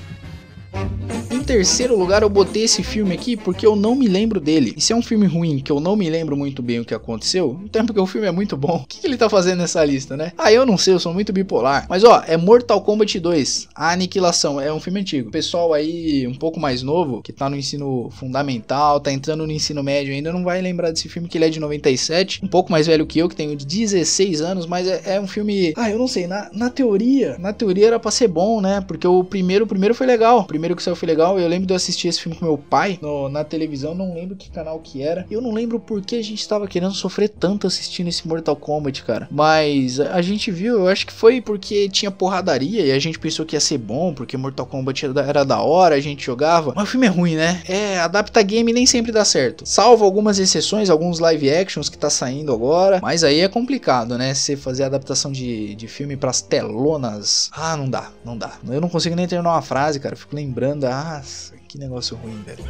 terceiro 1.46 1.96
lugar 1.96 2.24
eu 2.24 2.30
botei 2.30 2.64
esse 2.64 2.82
filme 2.82 3.14
aqui 3.14 3.38
porque 3.38 3.66
eu 3.66 3.76
não 3.76 3.94
me 3.94 4.08
lembro 4.08 4.40
dele. 4.40 4.74
E 4.76 4.82
se 4.82 4.92
é 4.92 4.96
um 4.96 5.02
filme 5.02 5.28
ruim 5.28 5.60
que 5.60 5.72
eu 5.72 5.80
não 5.80 5.96
me 5.96 6.10
lembro 6.10 6.36
muito 6.36 6.62
bem 6.62 6.80
o 6.80 6.86
que 6.86 6.94
aconteceu, 6.94 7.60
então 7.64 7.84
é 7.84 7.86
porque 7.86 8.00
o 8.00 8.08
filme 8.08 8.28
é 8.28 8.32
muito 8.32 8.58
bom. 8.58 8.84
O 8.86 8.88
que, 8.88 9.00
que 9.00 9.08
ele 9.08 9.18
tá 9.18 9.30
fazendo 9.30 9.60
nessa 9.60 9.84
lista, 9.84 10.16
né? 10.16 10.32
Ah, 10.38 10.52
eu 10.52 10.66
não 10.66 10.78
sei, 10.78 10.94
eu 10.94 11.00
sou 11.00 11.14
muito 11.14 11.34
bipolar. 11.34 11.86
Mas 11.90 12.04
ó, 12.04 12.24
é 12.28 12.38
Mortal 12.38 12.82
Kombat 12.82 13.20
2, 13.20 13.70
A 13.74 13.92
Aniquilação. 13.92 14.62
É 14.62 14.72
um 14.72 14.80
filme 14.80 15.00
antigo. 15.00 15.30
O 15.30 15.32
pessoal 15.32 15.74
aí 15.74 16.28
um 16.28 16.36
pouco 16.36 16.60
mais 16.60 16.84
novo, 16.84 17.22
que 17.22 17.34
tá 17.34 17.50
no 17.50 17.56
ensino 17.56 18.10
fundamental, 18.12 19.00
tá 19.00 19.12
entrando 19.12 19.46
no 19.46 19.52
ensino 19.52 19.82
médio 19.82 20.14
ainda, 20.14 20.32
não 20.32 20.44
vai 20.44 20.62
lembrar 20.62 20.92
desse 20.92 21.10
filme 21.10 21.28
que 21.28 21.38
ele 21.38 21.46
é 21.46 21.50
de 21.50 21.60
97. 21.60 22.42
Um 22.44 22.48
pouco 22.48 22.72
mais 22.72 22.86
velho 22.86 23.06
que 23.06 23.20
eu, 23.20 23.28
que 23.28 23.36
tenho 23.36 23.56
16 23.56 24.42
anos, 24.42 24.66
mas 24.66 24.88
é, 24.88 25.16
é 25.16 25.22
um 25.22 25.28
filme. 25.28 25.74
Ah, 25.76 25.90
eu 25.90 25.98
não 25.98 26.08
sei, 26.08 26.28
na, 26.28 26.50
na 26.54 26.70
teoria, 26.70 27.38
na 27.40 27.54
teoria 27.54 27.88
era 27.88 28.00
pra 28.00 28.12
ser 28.12 28.28
bom, 28.28 28.62
né? 28.62 28.82
Porque 28.88 29.08
o 29.08 29.24
primeiro, 29.24 29.66
o 29.66 29.68
primeiro 29.68 29.96
foi 29.96 30.06
legal. 30.06 30.42
O 30.42 30.46
primeiro 30.46 30.76
que 30.76 30.84
saiu 30.84 30.96
foi 30.96 31.08
legal 31.08 31.35
eu 31.40 31.48
lembro 31.48 31.66
de 31.66 31.74
eu 31.74 31.78
assistir 31.78 32.08
esse 32.08 32.22
filme 32.22 32.38
com 32.38 32.46
meu 32.46 32.58
pai 32.58 33.00
no, 33.02 33.30
na 33.30 33.44
televisão, 33.44 33.96
não 33.96 34.14
lembro 34.14 34.36
que 34.36 34.50
canal 34.50 34.80
que 34.80 35.02
era. 35.02 35.26
Eu 35.30 35.42
não 35.42 35.52
lembro 35.52 35.80
por 35.80 36.02
que 36.02 36.16
a 36.16 36.24
gente 36.24 36.40
estava 36.40 36.68
querendo 36.68 36.94
sofrer 36.94 37.30
tanto 37.30 37.68
assistindo 37.68 38.08
esse 38.08 38.28
Mortal 38.28 38.56
Kombat, 38.56 39.04
cara. 39.04 39.28
Mas 39.32 40.00
a 40.00 40.22
gente 40.22 40.52
viu, 40.52 40.80
eu 40.80 40.88
acho 40.88 41.06
que 41.06 41.14
foi 41.14 41.42
porque 41.42 41.90
tinha 41.90 42.12
porradaria 42.12 42.86
e 42.86 42.92
a 42.92 43.00
gente 43.00 43.20
pensou 43.20 43.46
que 43.46 43.56
ia 43.56 43.60
ser 43.60 43.78
bom, 43.78 44.14
porque 44.14 44.38
Mortal 44.38 44.66
Kombat 44.66 45.06
era 45.06 45.44
da 45.44 45.62
hora, 45.62 45.96
a 45.96 46.00
gente 46.00 46.26
jogava. 46.26 46.74
Mas 46.76 46.88
o 46.88 46.92
filme 46.92 47.08
é 47.08 47.10
ruim, 47.10 47.36
né? 47.36 47.62
É, 47.68 48.00
adapta 48.00 48.42
game 48.42 48.72
nem 48.74 48.86
sempre 48.86 49.12
dá 49.12 49.26
certo. 49.26 49.66
Salvo 49.66 50.06
algumas 50.06 50.40
exceções, 50.40 50.90
alguns 50.90 51.20
live 51.20 51.50
actions 51.50 51.90
que 51.90 51.98
tá 51.98 52.10
saindo 52.10 52.54
agora. 52.54 53.00
Mas 53.02 53.24
aí 53.24 53.40
é 53.40 53.48
complicado, 53.48 54.18
né? 54.18 54.34
Você 54.34 54.56
fazer 54.56 54.84
adaptação 54.84 55.32
de, 55.32 55.76
de 55.76 55.88
filme 55.88 56.16
pras 56.16 56.42
telonas. 56.42 57.50
Ah, 57.54 57.76
não 57.76 57.90
dá, 57.90 58.10
não 58.24 58.38
dá. 58.38 58.54
Eu 58.68 58.82
não 58.82 58.90
consigo 58.90 59.16
nem 59.16 59.28
terminar 59.28 59.52
uma 59.52 59.62
frase, 59.62 60.00
cara. 60.00 60.14
Eu 60.14 60.20
fico 60.20 60.36
lembrando, 60.36 60.86
ah, 60.86 61.22
nossa, 61.26 61.58
que 61.68 61.80
negócio 61.80 62.16
ruim, 62.18 62.44
velho. 62.44 62.64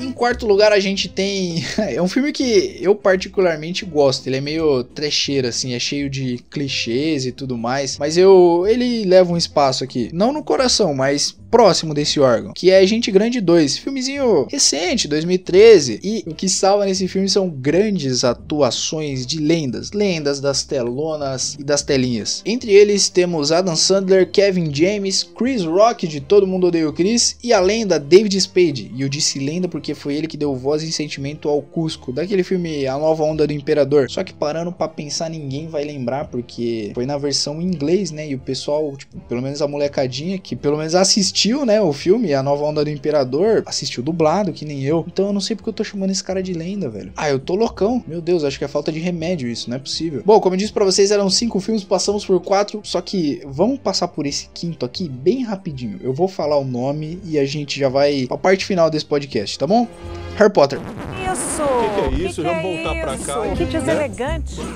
Em 0.00 0.12
quarto 0.12 0.46
lugar, 0.46 0.72
a 0.72 0.80
gente 0.80 1.08
tem. 1.08 1.64
é 1.78 2.00
um 2.00 2.08
filme 2.08 2.32
que 2.32 2.78
eu 2.80 2.94
particularmente 2.94 3.84
gosto. 3.84 4.26
Ele 4.26 4.36
é 4.36 4.40
meio 4.40 4.84
trecheiro, 4.84 5.48
assim, 5.48 5.74
é 5.74 5.78
cheio 5.78 6.08
de 6.10 6.38
clichês 6.50 7.26
e 7.26 7.32
tudo 7.32 7.56
mais. 7.56 7.98
Mas 7.98 8.16
eu. 8.16 8.64
Ele 8.68 9.04
leva 9.04 9.32
um 9.32 9.36
espaço 9.36 9.84
aqui. 9.84 10.10
Não 10.12 10.32
no 10.32 10.42
coração, 10.42 10.94
mas 10.94 11.36
próximo 11.50 11.94
desse 11.94 12.20
órgão, 12.20 12.52
que 12.52 12.70
é 12.70 12.86
Gente 12.86 13.10
Grande 13.10 13.40
2, 13.40 13.78
filmezinho 13.78 14.46
recente, 14.50 15.08
2013, 15.08 16.00
e 16.02 16.24
o 16.26 16.34
que 16.34 16.48
salva 16.48 16.84
nesse 16.84 17.08
filme 17.08 17.28
são 17.28 17.48
grandes 17.48 18.24
atuações 18.24 19.26
de 19.26 19.38
lendas, 19.38 19.92
lendas 19.92 20.40
das 20.40 20.64
telonas 20.64 21.56
e 21.58 21.64
das 21.64 21.82
telinhas. 21.82 22.42
Entre 22.44 22.72
eles 22.72 23.08
temos 23.08 23.52
Adam 23.52 23.76
Sandler, 23.76 24.30
Kevin 24.30 24.74
James, 24.74 25.22
Chris 25.22 25.64
Rock 25.64 26.06
de 26.06 26.20
Todo 26.20 26.46
Mundo 26.46 26.66
Odeia 26.66 26.88
o 26.88 26.92
Chris 26.92 27.36
e 27.42 27.52
a 27.52 27.60
lenda 27.60 27.98
David 27.98 28.38
Spade. 28.40 28.92
E 28.94 29.02
eu 29.02 29.08
disse 29.08 29.38
lenda 29.38 29.68
porque 29.68 29.85
foi 29.94 30.14
ele 30.14 30.26
que 30.26 30.36
deu 30.36 30.54
voz 30.54 30.82
e 30.82 30.92
sentimento 30.92 31.48
ao 31.48 31.62
Cusco, 31.62 32.12
daquele 32.12 32.42
filme 32.42 32.86
A 32.86 32.98
Nova 32.98 33.24
Onda 33.24 33.46
do 33.46 33.52
Imperador. 33.52 34.10
Só 34.10 34.22
que 34.22 34.32
parando 34.32 34.72
para 34.72 34.88
pensar, 34.88 35.28
ninguém 35.30 35.68
vai 35.68 35.84
lembrar 35.84 36.26
porque 36.26 36.92
foi 36.94 37.06
na 37.06 37.18
versão 37.18 37.60
em 37.60 37.64
inglês, 37.64 38.10
né? 38.10 38.28
E 38.28 38.34
o 38.34 38.38
pessoal, 38.38 38.96
tipo, 38.96 39.18
pelo 39.28 39.42
menos 39.42 39.60
a 39.62 39.68
molecadinha 39.68 40.38
que 40.38 40.56
pelo 40.56 40.76
menos 40.76 40.94
assistiu 40.94 41.64
né, 41.64 41.80
o 41.80 41.92
filme 41.92 42.34
A 42.34 42.42
Nova 42.42 42.64
Onda 42.64 42.84
do 42.84 42.90
Imperador, 42.90 43.62
assistiu 43.66 44.02
dublado, 44.02 44.52
que 44.52 44.64
nem 44.64 44.82
eu. 44.82 45.04
Então 45.06 45.26
eu 45.26 45.32
não 45.32 45.40
sei 45.40 45.56
porque 45.56 45.68
eu 45.68 45.74
tô 45.74 45.84
chamando 45.84 46.10
esse 46.10 46.22
cara 46.22 46.42
de 46.42 46.52
lenda, 46.52 46.88
velho. 46.88 47.12
Ah, 47.16 47.28
eu 47.28 47.38
tô 47.38 47.54
loucão. 47.54 48.02
Meu 48.06 48.20
Deus, 48.20 48.44
acho 48.44 48.58
que 48.58 48.64
é 48.64 48.68
falta 48.68 48.92
de 48.92 48.98
remédio 48.98 49.48
isso, 49.48 49.68
não 49.68 49.76
é 49.76 49.80
possível. 49.80 50.22
Bom, 50.24 50.40
como 50.40 50.54
eu 50.54 50.58
disse 50.58 50.72
pra 50.72 50.84
vocês, 50.84 51.10
eram 51.10 51.28
cinco 51.30 51.60
filmes, 51.60 51.84
passamos 51.84 52.24
por 52.24 52.40
quatro, 52.40 52.80
só 52.82 53.00
que 53.00 53.40
vamos 53.46 53.78
passar 53.78 54.08
por 54.08 54.26
esse 54.26 54.48
quinto 54.52 54.84
aqui 54.84 55.08
bem 55.08 55.42
rapidinho. 55.42 55.98
Eu 56.02 56.12
vou 56.12 56.28
falar 56.28 56.56
o 56.56 56.64
nome 56.64 57.20
e 57.24 57.38
a 57.38 57.44
gente 57.44 57.78
já 57.78 57.88
vai 57.88 58.26
pra 58.26 58.36
parte 58.36 58.64
final 58.64 58.90
desse 58.90 59.04
podcast, 59.04 59.58
tá 59.58 59.66
bom? 59.66 59.75
Harry 60.36 60.52
Potter. 60.52 60.78
Isso! 61.32 61.62
O 61.62 62.10
que, 62.10 62.16
que, 62.16 62.22
é 62.24 62.28
isso? 62.28 62.42
Que 62.42 62.48
Vamos 62.48 62.64
é 62.64 62.84
voltar 62.84 62.94
isso? 63.14 63.24
pra 63.24 63.34
cá. 63.34 63.56
Que 63.56 63.64
deselegante. 63.64 64.60
Né? 64.60 64.74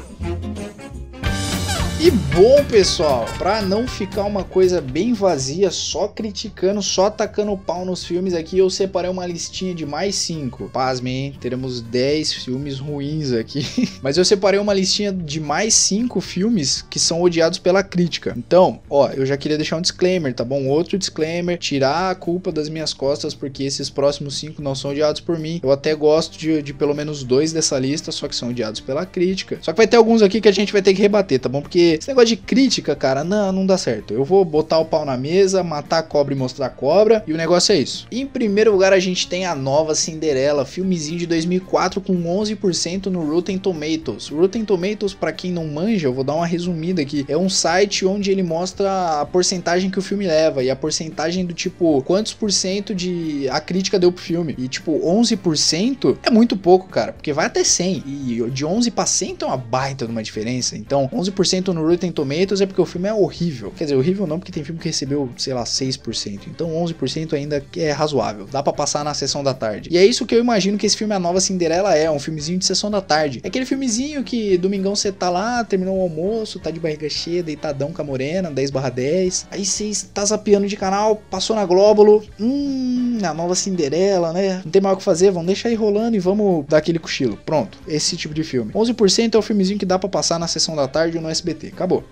E 2.02 2.10
bom, 2.10 2.64
pessoal, 2.64 3.26
pra 3.36 3.60
não 3.60 3.86
ficar 3.86 4.24
uma 4.24 4.42
coisa 4.42 4.80
bem 4.80 5.12
vazia, 5.12 5.70
só 5.70 6.08
criticando, 6.08 6.80
só 6.80 7.10
tacando 7.10 7.54
pau 7.58 7.84
nos 7.84 8.02
filmes 8.02 8.32
aqui, 8.32 8.56
eu 8.56 8.70
separei 8.70 9.10
uma 9.10 9.26
listinha 9.26 9.74
de 9.74 9.84
mais 9.84 10.14
5. 10.14 10.70
Pasmem, 10.72 11.14
hein? 11.14 11.34
Teremos 11.38 11.82
10 11.82 12.32
filmes 12.32 12.78
ruins 12.78 13.32
aqui. 13.32 13.66
Mas 14.00 14.16
eu 14.16 14.24
separei 14.24 14.58
uma 14.58 14.72
listinha 14.72 15.12
de 15.12 15.40
mais 15.40 15.74
5 15.74 16.18
filmes 16.22 16.80
que 16.88 16.98
são 16.98 17.20
odiados 17.20 17.58
pela 17.58 17.82
crítica. 17.82 18.32
Então, 18.34 18.80
ó, 18.88 19.10
eu 19.10 19.26
já 19.26 19.36
queria 19.36 19.58
deixar 19.58 19.76
um 19.76 19.82
disclaimer, 19.82 20.32
tá 20.32 20.42
bom? 20.42 20.68
Outro 20.68 20.96
disclaimer, 20.96 21.58
tirar 21.58 22.10
a 22.10 22.14
culpa 22.14 22.50
das 22.50 22.70
minhas 22.70 22.94
costas, 22.94 23.34
porque 23.34 23.64
esses 23.64 23.90
próximos 23.90 24.38
5 24.38 24.62
não 24.62 24.74
são 24.74 24.92
odiados 24.92 25.20
por 25.20 25.38
mim. 25.38 25.60
Eu 25.62 25.70
até 25.70 25.94
gosto 25.94 26.38
de, 26.38 26.62
de 26.62 26.72
pelo 26.72 26.94
menos 26.94 27.22
dois 27.22 27.52
dessa 27.52 27.78
lista, 27.78 28.10
só 28.10 28.26
que 28.26 28.34
são 28.34 28.48
odiados 28.48 28.80
pela 28.80 29.04
crítica. 29.04 29.58
Só 29.60 29.70
que 29.70 29.76
vai 29.76 29.86
ter 29.86 29.98
alguns 29.98 30.22
aqui 30.22 30.40
que 30.40 30.48
a 30.48 30.52
gente 30.52 30.72
vai 30.72 30.80
ter 30.80 30.94
que 30.94 31.02
rebater, 31.02 31.38
tá 31.38 31.48
bom? 31.50 31.60
Porque 31.60 31.89
esse 31.94 32.08
negócio 32.08 32.28
de 32.28 32.36
crítica, 32.36 32.94
cara, 32.94 33.24
não, 33.24 33.52
não 33.52 33.66
dá 33.66 33.76
certo. 33.76 34.14
Eu 34.14 34.24
vou 34.24 34.44
botar 34.44 34.78
o 34.78 34.84
pau 34.84 35.04
na 35.04 35.16
mesa, 35.16 35.62
matar 35.62 35.98
a 35.98 36.02
cobra 36.02 36.34
e 36.34 36.36
mostrar 36.36 36.66
a 36.66 36.70
cobra, 36.70 37.22
e 37.26 37.32
o 37.32 37.36
negócio 37.36 37.72
é 37.72 37.78
isso. 37.78 38.06
Em 38.10 38.26
primeiro 38.26 38.72
lugar, 38.72 38.92
a 38.92 38.98
gente 38.98 39.28
tem 39.28 39.46
a 39.46 39.54
nova 39.54 39.94
Cinderela, 39.94 40.64
filmezinho 40.64 41.18
de 41.18 41.26
2004 41.26 42.00
com 42.00 42.14
11% 42.14 43.06
no 43.06 43.28
Rotten 43.28 43.58
Tomatoes. 43.58 44.28
Rotten 44.28 44.64
Tomatoes, 44.64 45.14
para 45.14 45.32
quem 45.32 45.52
não 45.52 45.66
manja, 45.66 46.06
eu 46.06 46.12
vou 46.12 46.24
dar 46.24 46.34
uma 46.34 46.46
resumida 46.46 47.02
aqui. 47.02 47.24
É 47.28 47.36
um 47.36 47.48
site 47.48 48.04
onde 48.04 48.30
ele 48.30 48.42
mostra 48.42 49.20
a 49.20 49.26
porcentagem 49.26 49.90
que 49.90 49.98
o 49.98 50.02
filme 50.02 50.26
leva 50.26 50.62
e 50.62 50.70
a 50.70 50.76
porcentagem 50.76 51.44
do 51.44 51.54
tipo 51.54 52.02
quantos 52.02 52.32
por 52.32 52.52
cento 52.52 52.94
de 52.94 53.48
a 53.50 53.60
crítica 53.60 53.98
deu 53.98 54.12
pro 54.12 54.22
filme. 54.22 54.54
E 54.58 54.68
tipo, 54.68 54.92
11% 54.92 56.18
é 56.22 56.30
muito 56.30 56.56
pouco, 56.56 56.88
cara, 56.88 57.12
porque 57.12 57.32
vai 57.32 57.46
até 57.46 57.64
100 57.64 58.02
e 58.06 58.50
de 58.50 58.64
11 58.64 58.90
para 58.90 59.06
100 59.06 59.36
é 59.40 59.44
uma 59.46 59.56
baita 59.56 60.06
de 60.06 60.12
uma 60.12 60.22
diferença. 60.22 60.76
Então, 60.76 61.08
11% 61.12 61.68
no 61.68 61.79
Rotten 61.86 62.12
Tomatoes 62.12 62.60
é 62.60 62.66
porque 62.66 62.80
o 62.80 62.86
filme 62.86 63.08
é 63.08 63.14
horrível. 63.14 63.72
Quer 63.76 63.84
dizer, 63.84 63.96
horrível 63.96 64.26
não, 64.26 64.38
porque 64.38 64.52
tem 64.52 64.64
filme 64.64 64.80
que 64.80 64.88
recebeu, 64.88 65.28
sei 65.36 65.54
lá, 65.54 65.64
6%. 65.64 66.40
Então 66.48 66.70
11% 66.70 67.32
ainda 67.32 67.64
é 67.76 67.90
razoável. 67.90 68.46
Dá 68.50 68.62
para 68.62 68.72
passar 68.72 69.04
na 69.04 69.14
sessão 69.14 69.42
da 69.42 69.54
tarde. 69.54 69.88
E 69.92 69.98
é 69.98 70.04
isso 70.04 70.26
que 70.26 70.34
eu 70.34 70.40
imagino 70.40 70.78
que 70.78 70.86
esse 70.86 70.96
filme 70.96 71.14
A 71.14 71.18
Nova 71.18 71.40
Cinderela 71.40 71.94
é, 71.94 72.10
um 72.10 72.18
filmezinho 72.18 72.58
de 72.58 72.64
sessão 72.64 72.90
da 72.90 73.00
tarde. 73.00 73.40
É 73.42 73.48
aquele 73.48 73.66
filmezinho 73.66 74.22
que 74.22 74.56
domingão 74.58 74.94
você 74.94 75.12
tá 75.12 75.30
lá, 75.30 75.64
terminou 75.64 75.98
o 75.98 76.02
almoço, 76.02 76.58
tá 76.58 76.70
de 76.70 76.80
barriga 76.80 77.08
cheia, 77.08 77.42
deitadão 77.42 77.92
com 77.92 78.02
a 78.02 78.04
morena, 78.04 78.50
10 78.50 78.70
barra 78.70 78.90
10. 78.90 79.48
Aí 79.50 79.64
você 79.64 79.84
está 79.84 80.24
zapeando 80.24 80.66
de 80.66 80.76
canal, 80.76 81.16
passou 81.30 81.56
na 81.56 81.64
Glóbulo, 81.64 82.24
hum, 82.38 83.18
a 83.22 83.34
Nova 83.34 83.54
Cinderela, 83.54 84.32
né? 84.32 84.60
Não 84.64 84.70
tem 84.70 84.82
mais 84.82 84.94
o 84.94 84.98
que 84.98 85.04
fazer, 85.04 85.30
vamos 85.30 85.46
deixar 85.46 85.68
aí 85.68 85.74
rolando 85.74 86.16
e 86.16 86.20
vamos 86.20 86.66
dar 86.66 86.78
aquele 86.78 86.98
cochilo. 86.98 87.38
Pronto, 87.44 87.78
esse 87.86 88.16
tipo 88.16 88.34
de 88.34 88.42
filme. 88.42 88.72
11% 88.72 89.34
é 89.34 89.38
o 89.38 89.42
filmezinho 89.42 89.78
que 89.78 89.86
dá 89.86 89.98
para 89.98 90.08
passar 90.08 90.38
na 90.38 90.46
sessão 90.46 90.74
da 90.76 90.88
tarde 90.88 91.16
ou 91.16 91.22
no 91.22 91.28
SBT. 91.28 91.69
Acabou. 91.72 92.04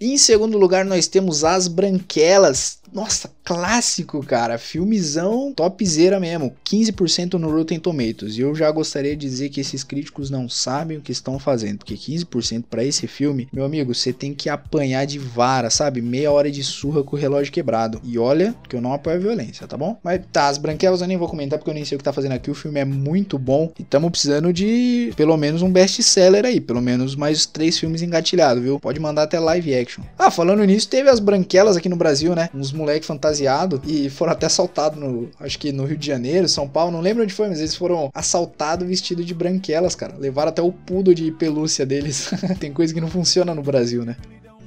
Em 0.00 0.16
segundo 0.16 0.56
lugar, 0.56 0.84
nós 0.84 1.06
temos 1.06 1.44
As 1.44 1.68
Branquelas, 1.68 2.78
nossa, 2.92 3.30
clássico, 3.44 4.24
cara. 4.24 4.58
Filmezão 4.58 5.52
topzera 5.52 6.20
mesmo. 6.20 6.54
15% 6.64 7.34
no 7.34 7.50
Rotten 7.50 7.78
Tomatoes. 7.78 8.36
E 8.36 8.40
eu 8.40 8.54
já 8.54 8.70
gostaria 8.70 9.16
de 9.16 9.26
dizer 9.26 9.48
que 9.48 9.60
esses 9.60 9.82
críticos 9.82 10.30
não 10.30 10.48
sabem 10.48 10.98
o 10.98 11.00
que 11.00 11.12
estão 11.12 11.38
fazendo. 11.38 11.78
Porque 11.78 11.94
15% 11.94 12.64
para 12.68 12.84
esse 12.84 13.06
filme, 13.06 13.48
meu 13.52 13.64
amigo, 13.64 13.94
você 13.94 14.12
tem 14.12 14.34
que 14.34 14.48
apanhar 14.48 15.04
de 15.04 15.18
vara, 15.18 15.70
sabe? 15.70 16.00
Meia 16.00 16.30
hora 16.30 16.50
de 16.50 16.62
surra 16.62 17.02
com 17.02 17.16
o 17.16 17.18
relógio 17.18 17.52
quebrado. 17.52 18.00
E 18.04 18.18
olha 18.18 18.54
que 18.68 18.76
eu 18.76 18.80
não 18.80 18.92
apoio 18.92 19.16
a 19.16 19.20
violência, 19.20 19.66
tá 19.66 19.76
bom? 19.76 19.98
Mas 20.02 20.20
tá, 20.32 20.48
as 20.48 20.58
branquelas 20.58 21.00
eu 21.00 21.06
nem 21.06 21.16
vou 21.16 21.28
comentar 21.28 21.58
porque 21.58 21.70
eu 21.70 21.74
nem 21.74 21.84
sei 21.84 21.96
o 21.96 21.98
que 21.98 22.04
tá 22.04 22.12
fazendo 22.12 22.32
aqui. 22.32 22.50
O 22.50 22.54
filme 22.54 22.80
é 22.80 22.84
muito 22.84 23.38
bom. 23.38 23.72
E 23.78 23.82
estamos 23.82 24.10
precisando 24.10 24.52
de 24.52 25.12
pelo 25.16 25.36
menos 25.36 25.62
um 25.62 25.70
best-seller 25.70 26.44
aí. 26.44 26.60
Pelo 26.60 26.80
menos 26.80 27.16
mais 27.16 27.46
três 27.46 27.78
filmes 27.78 28.02
engatilhados, 28.02 28.62
viu? 28.62 28.78
Pode 28.80 29.00
mandar 29.00 29.24
até 29.24 29.38
live 29.38 29.74
action. 29.74 30.02
Ah, 30.18 30.30
falando 30.30 30.64
nisso, 30.64 30.88
teve 30.88 31.08
as 31.08 31.20
branquelas 31.20 31.76
aqui 31.76 31.88
no 31.88 31.96
Brasil, 31.96 32.34
né? 32.34 32.48
Uns 32.54 32.72
moleque 32.80 33.06
fantasiado 33.06 33.80
e 33.86 34.10
foram 34.10 34.32
até 34.32 34.46
assaltados 34.46 34.98
no, 34.98 35.30
acho 35.38 35.58
que 35.58 35.72
no 35.72 35.84
Rio 35.84 35.96
de 35.96 36.06
Janeiro, 36.06 36.48
São 36.48 36.68
Paulo, 36.68 36.92
não 36.92 37.00
lembro 37.00 37.22
onde 37.22 37.32
foi, 37.32 37.48
mas 37.48 37.58
eles 37.58 37.74
foram 37.74 38.10
assaltados 38.14 38.86
vestidos 38.86 39.24
de 39.24 39.34
branquelas, 39.34 39.94
cara. 39.94 40.14
Levaram 40.18 40.48
até 40.50 40.62
o 40.62 40.72
pudo 40.72 41.14
de 41.14 41.30
pelúcia 41.32 41.86
deles. 41.86 42.30
Tem 42.58 42.72
coisa 42.72 42.92
que 42.92 43.00
não 43.00 43.08
funciona 43.08 43.54
no 43.54 43.62
Brasil, 43.62 44.04
né? 44.04 44.16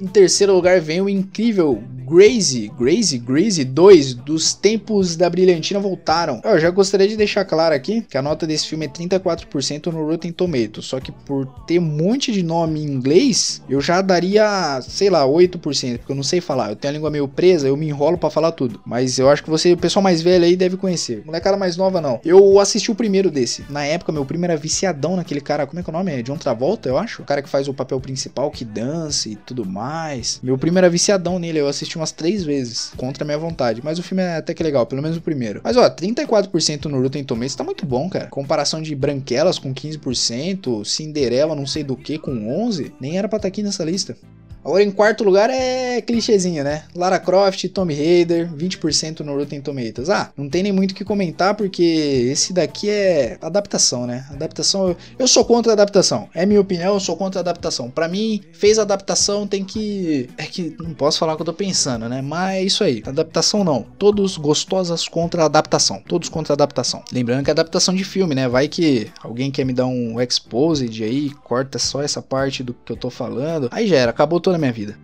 Em 0.00 0.06
terceiro 0.06 0.54
lugar 0.54 0.80
vem 0.80 1.00
o 1.00 1.08
incrível 1.08 1.82
Gracie, 2.06 2.70
Gracie, 2.78 3.18
Gracie 3.18 3.64
2 3.64 4.14
dos 4.14 4.52
tempos 4.52 5.16
da 5.16 5.30
brilhantina 5.30 5.80
voltaram. 5.80 6.40
Eu 6.44 6.58
já 6.58 6.68
gostaria 6.70 7.08
de 7.08 7.16
deixar 7.16 7.44
claro 7.46 7.74
aqui 7.74 8.02
que 8.02 8.18
a 8.18 8.22
nota 8.22 8.46
desse 8.46 8.68
filme 8.68 8.84
é 8.84 8.88
34% 8.88 9.86
no 9.86 10.06
Rotten 10.06 10.30
Tomatoes, 10.30 10.84
só 10.84 11.00
que 11.00 11.10
por 11.10 11.46
ter 11.66 11.78
um 11.78 11.82
monte 11.82 12.30
de 12.30 12.42
nome 12.42 12.80
em 12.80 12.86
inglês, 12.86 13.62
eu 13.68 13.80
já 13.80 14.02
daria, 14.02 14.80
sei 14.82 15.08
lá, 15.08 15.24
8%, 15.24 15.98
porque 15.98 16.12
eu 16.12 16.16
não 16.16 16.22
sei 16.22 16.42
falar. 16.42 16.70
Eu 16.70 16.76
tenho 16.76 16.92
a 16.92 16.94
língua 16.94 17.10
meio 17.10 17.26
presa, 17.26 17.68
eu 17.68 17.76
me 17.76 17.88
enrolo 17.88 18.18
para 18.18 18.28
falar 18.28 18.52
tudo. 18.52 18.80
Mas 18.84 19.18
eu 19.18 19.30
acho 19.30 19.42
que 19.42 19.48
você, 19.48 19.72
o 19.72 19.78
pessoal 19.78 20.02
mais 20.02 20.20
velho 20.20 20.44
aí 20.44 20.56
deve 20.56 20.76
conhecer. 20.76 21.22
Molecada 21.24 21.56
mais 21.56 21.76
nova 21.76 22.00
não. 22.02 22.20
Eu 22.22 22.58
assisti 22.58 22.90
o 22.90 22.94
primeiro 22.94 23.30
desse. 23.30 23.64
Na 23.70 23.84
época 23.84 24.12
meu 24.12 24.26
primo 24.26 24.44
era 24.44 24.56
viciadão 24.56 25.16
naquele 25.16 25.40
cara, 25.40 25.66
como 25.66 25.80
é 25.80 25.82
que 25.82 25.88
é 25.88 25.92
o 25.92 25.96
nome? 25.96 26.12
É 26.12 26.22
John 26.22 26.36
Travolta, 26.36 26.88
eu 26.88 26.98
acho. 26.98 27.22
O 27.22 27.24
cara 27.24 27.40
que 27.40 27.48
faz 27.48 27.66
o 27.66 27.72
papel 27.72 27.98
principal, 27.98 28.50
que 28.50 28.64
dança 28.64 29.30
e 29.30 29.36
tudo 29.36 29.64
mais. 29.64 29.83
Meu 30.42 30.56
primo 30.56 30.78
era 30.78 30.88
viciadão 30.88 31.38
nele, 31.38 31.60
eu 31.60 31.68
assisti 31.68 31.96
umas 31.96 32.10
três 32.10 32.42
vezes, 32.42 32.92
contra 32.96 33.24
a 33.24 33.26
minha 33.26 33.38
vontade. 33.38 33.80
Mas 33.84 33.98
o 33.98 34.02
filme 34.02 34.22
é 34.22 34.36
até 34.36 34.54
que 34.54 34.62
legal, 34.62 34.86
pelo 34.86 35.02
menos 35.02 35.16
o 35.16 35.20
primeiro. 35.20 35.60
Mas 35.62 35.76
ó, 35.76 35.88
34% 35.90 36.86
no 36.86 37.02
Rotten 37.02 37.24
Tomatoes 37.24 37.54
tá 37.54 37.64
muito 37.64 37.84
bom, 37.84 38.08
cara. 38.08 38.26
Comparação 38.28 38.80
de 38.80 38.94
Branquelas 38.94 39.58
com 39.58 39.74
15%, 39.74 40.84
Cinderela 40.84 41.54
não 41.54 41.66
sei 41.66 41.84
do 41.84 41.96
que 41.96 42.18
com 42.18 42.32
11%, 42.32 42.92
nem 43.00 43.18
era 43.18 43.28
pra 43.28 43.36
estar 43.36 43.46
tá 43.46 43.48
aqui 43.48 43.62
nessa 43.62 43.84
lista. 43.84 44.16
Agora 44.64 44.82
em 44.82 44.90
quarto 44.90 45.22
lugar 45.24 45.50
é 45.50 46.00
clichêzinho, 46.00 46.64
né? 46.64 46.84
Lara 46.94 47.18
Croft, 47.18 47.68
Tomb 47.68 47.94
Raider, 47.94 48.50
20% 48.52 49.20
no 49.20 49.36
Rotten 49.36 49.60
Tomatoes. 49.60 50.08
Ah, 50.08 50.30
não 50.36 50.48
tem 50.48 50.62
nem 50.62 50.72
muito 50.72 50.92
o 50.92 50.94
que 50.94 51.04
comentar 51.04 51.54
porque 51.54 51.82
esse 52.30 52.52
daqui 52.52 52.88
é 52.88 53.36
adaptação, 53.42 54.06
né? 54.06 54.24
Adaptação, 54.30 54.96
eu 55.18 55.28
sou 55.28 55.44
contra 55.44 55.72
a 55.72 55.74
adaptação. 55.74 56.28
É 56.34 56.46
minha 56.46 56.60
opinião, 56.60 56.94
eu 56.94 57.00
sou 57.00 57.16
contra 57.16 57.40
a 57.40 57.42
adaptação. 57.42 57.90
Para 57.90 58.08
mim, 58.08 58.40
fez 58.52 58.78
adaptação 58.78 59.46
tem 59.46 59.62
que 59.64 60.28
é 60.38 60.44
que 60.44 60.74
não 60.80 60.94
posso 60.94 61.18
falar 61.18 61.34
o 61.34 61.36
que 61.36 61.42
eu 61.42 61.46
tô 61.46 61.52
pensando, 61.52 62.08
né? 62.08 62.22
Mas 62.22 62.54
é 62.54 62.62
isso 62.62 62.82
aí. 62.82 63.02
Adaptação 63.06 63.64
não. 63.64 63.84
Todos 63.98 64.36
gostosas 64.38 65.06
contra 65.06 65.42
a 65.42 65.46
adaptação. 65.46 66.02
Todos 66.08 66.28
contra 66.28 66.52
a 66.52 66.54
adaptação. 66.54 67.02
Lembrando 67.12 67.44
que 67.44 67.50
é 67.50 67.52
adaptação 67.52 67.94
de 67.94 68.04
filme, 68.04 68.34
né? 68.34 68.48
Vai 68.48 68.68
que 68.68 69.10
alguém 69.22 69.50
quer 69.50 69.64
me 69.64 69.72
dar 69.72 69.86
um 69.86 70.20
exposed 70.20 71.04
aí, 71.04 71.30
corta 71.44 71.78
só 71.78 72.02
essa 72.02 72.22
parte 72.22 72.62
do 72.62 72.72
que 72.72 72.92
eu 72.92 72.96
tô 72.96 73.10
falando. 73.10 73.68
Aí 73.70 73.86
já 73.86 73.96
era, 73.96 74.10
acabou 74.10 74.40
toda 74.40 74.53
na 74.54 74.58
minha 74.58 74.72
vida. 74.72 74.98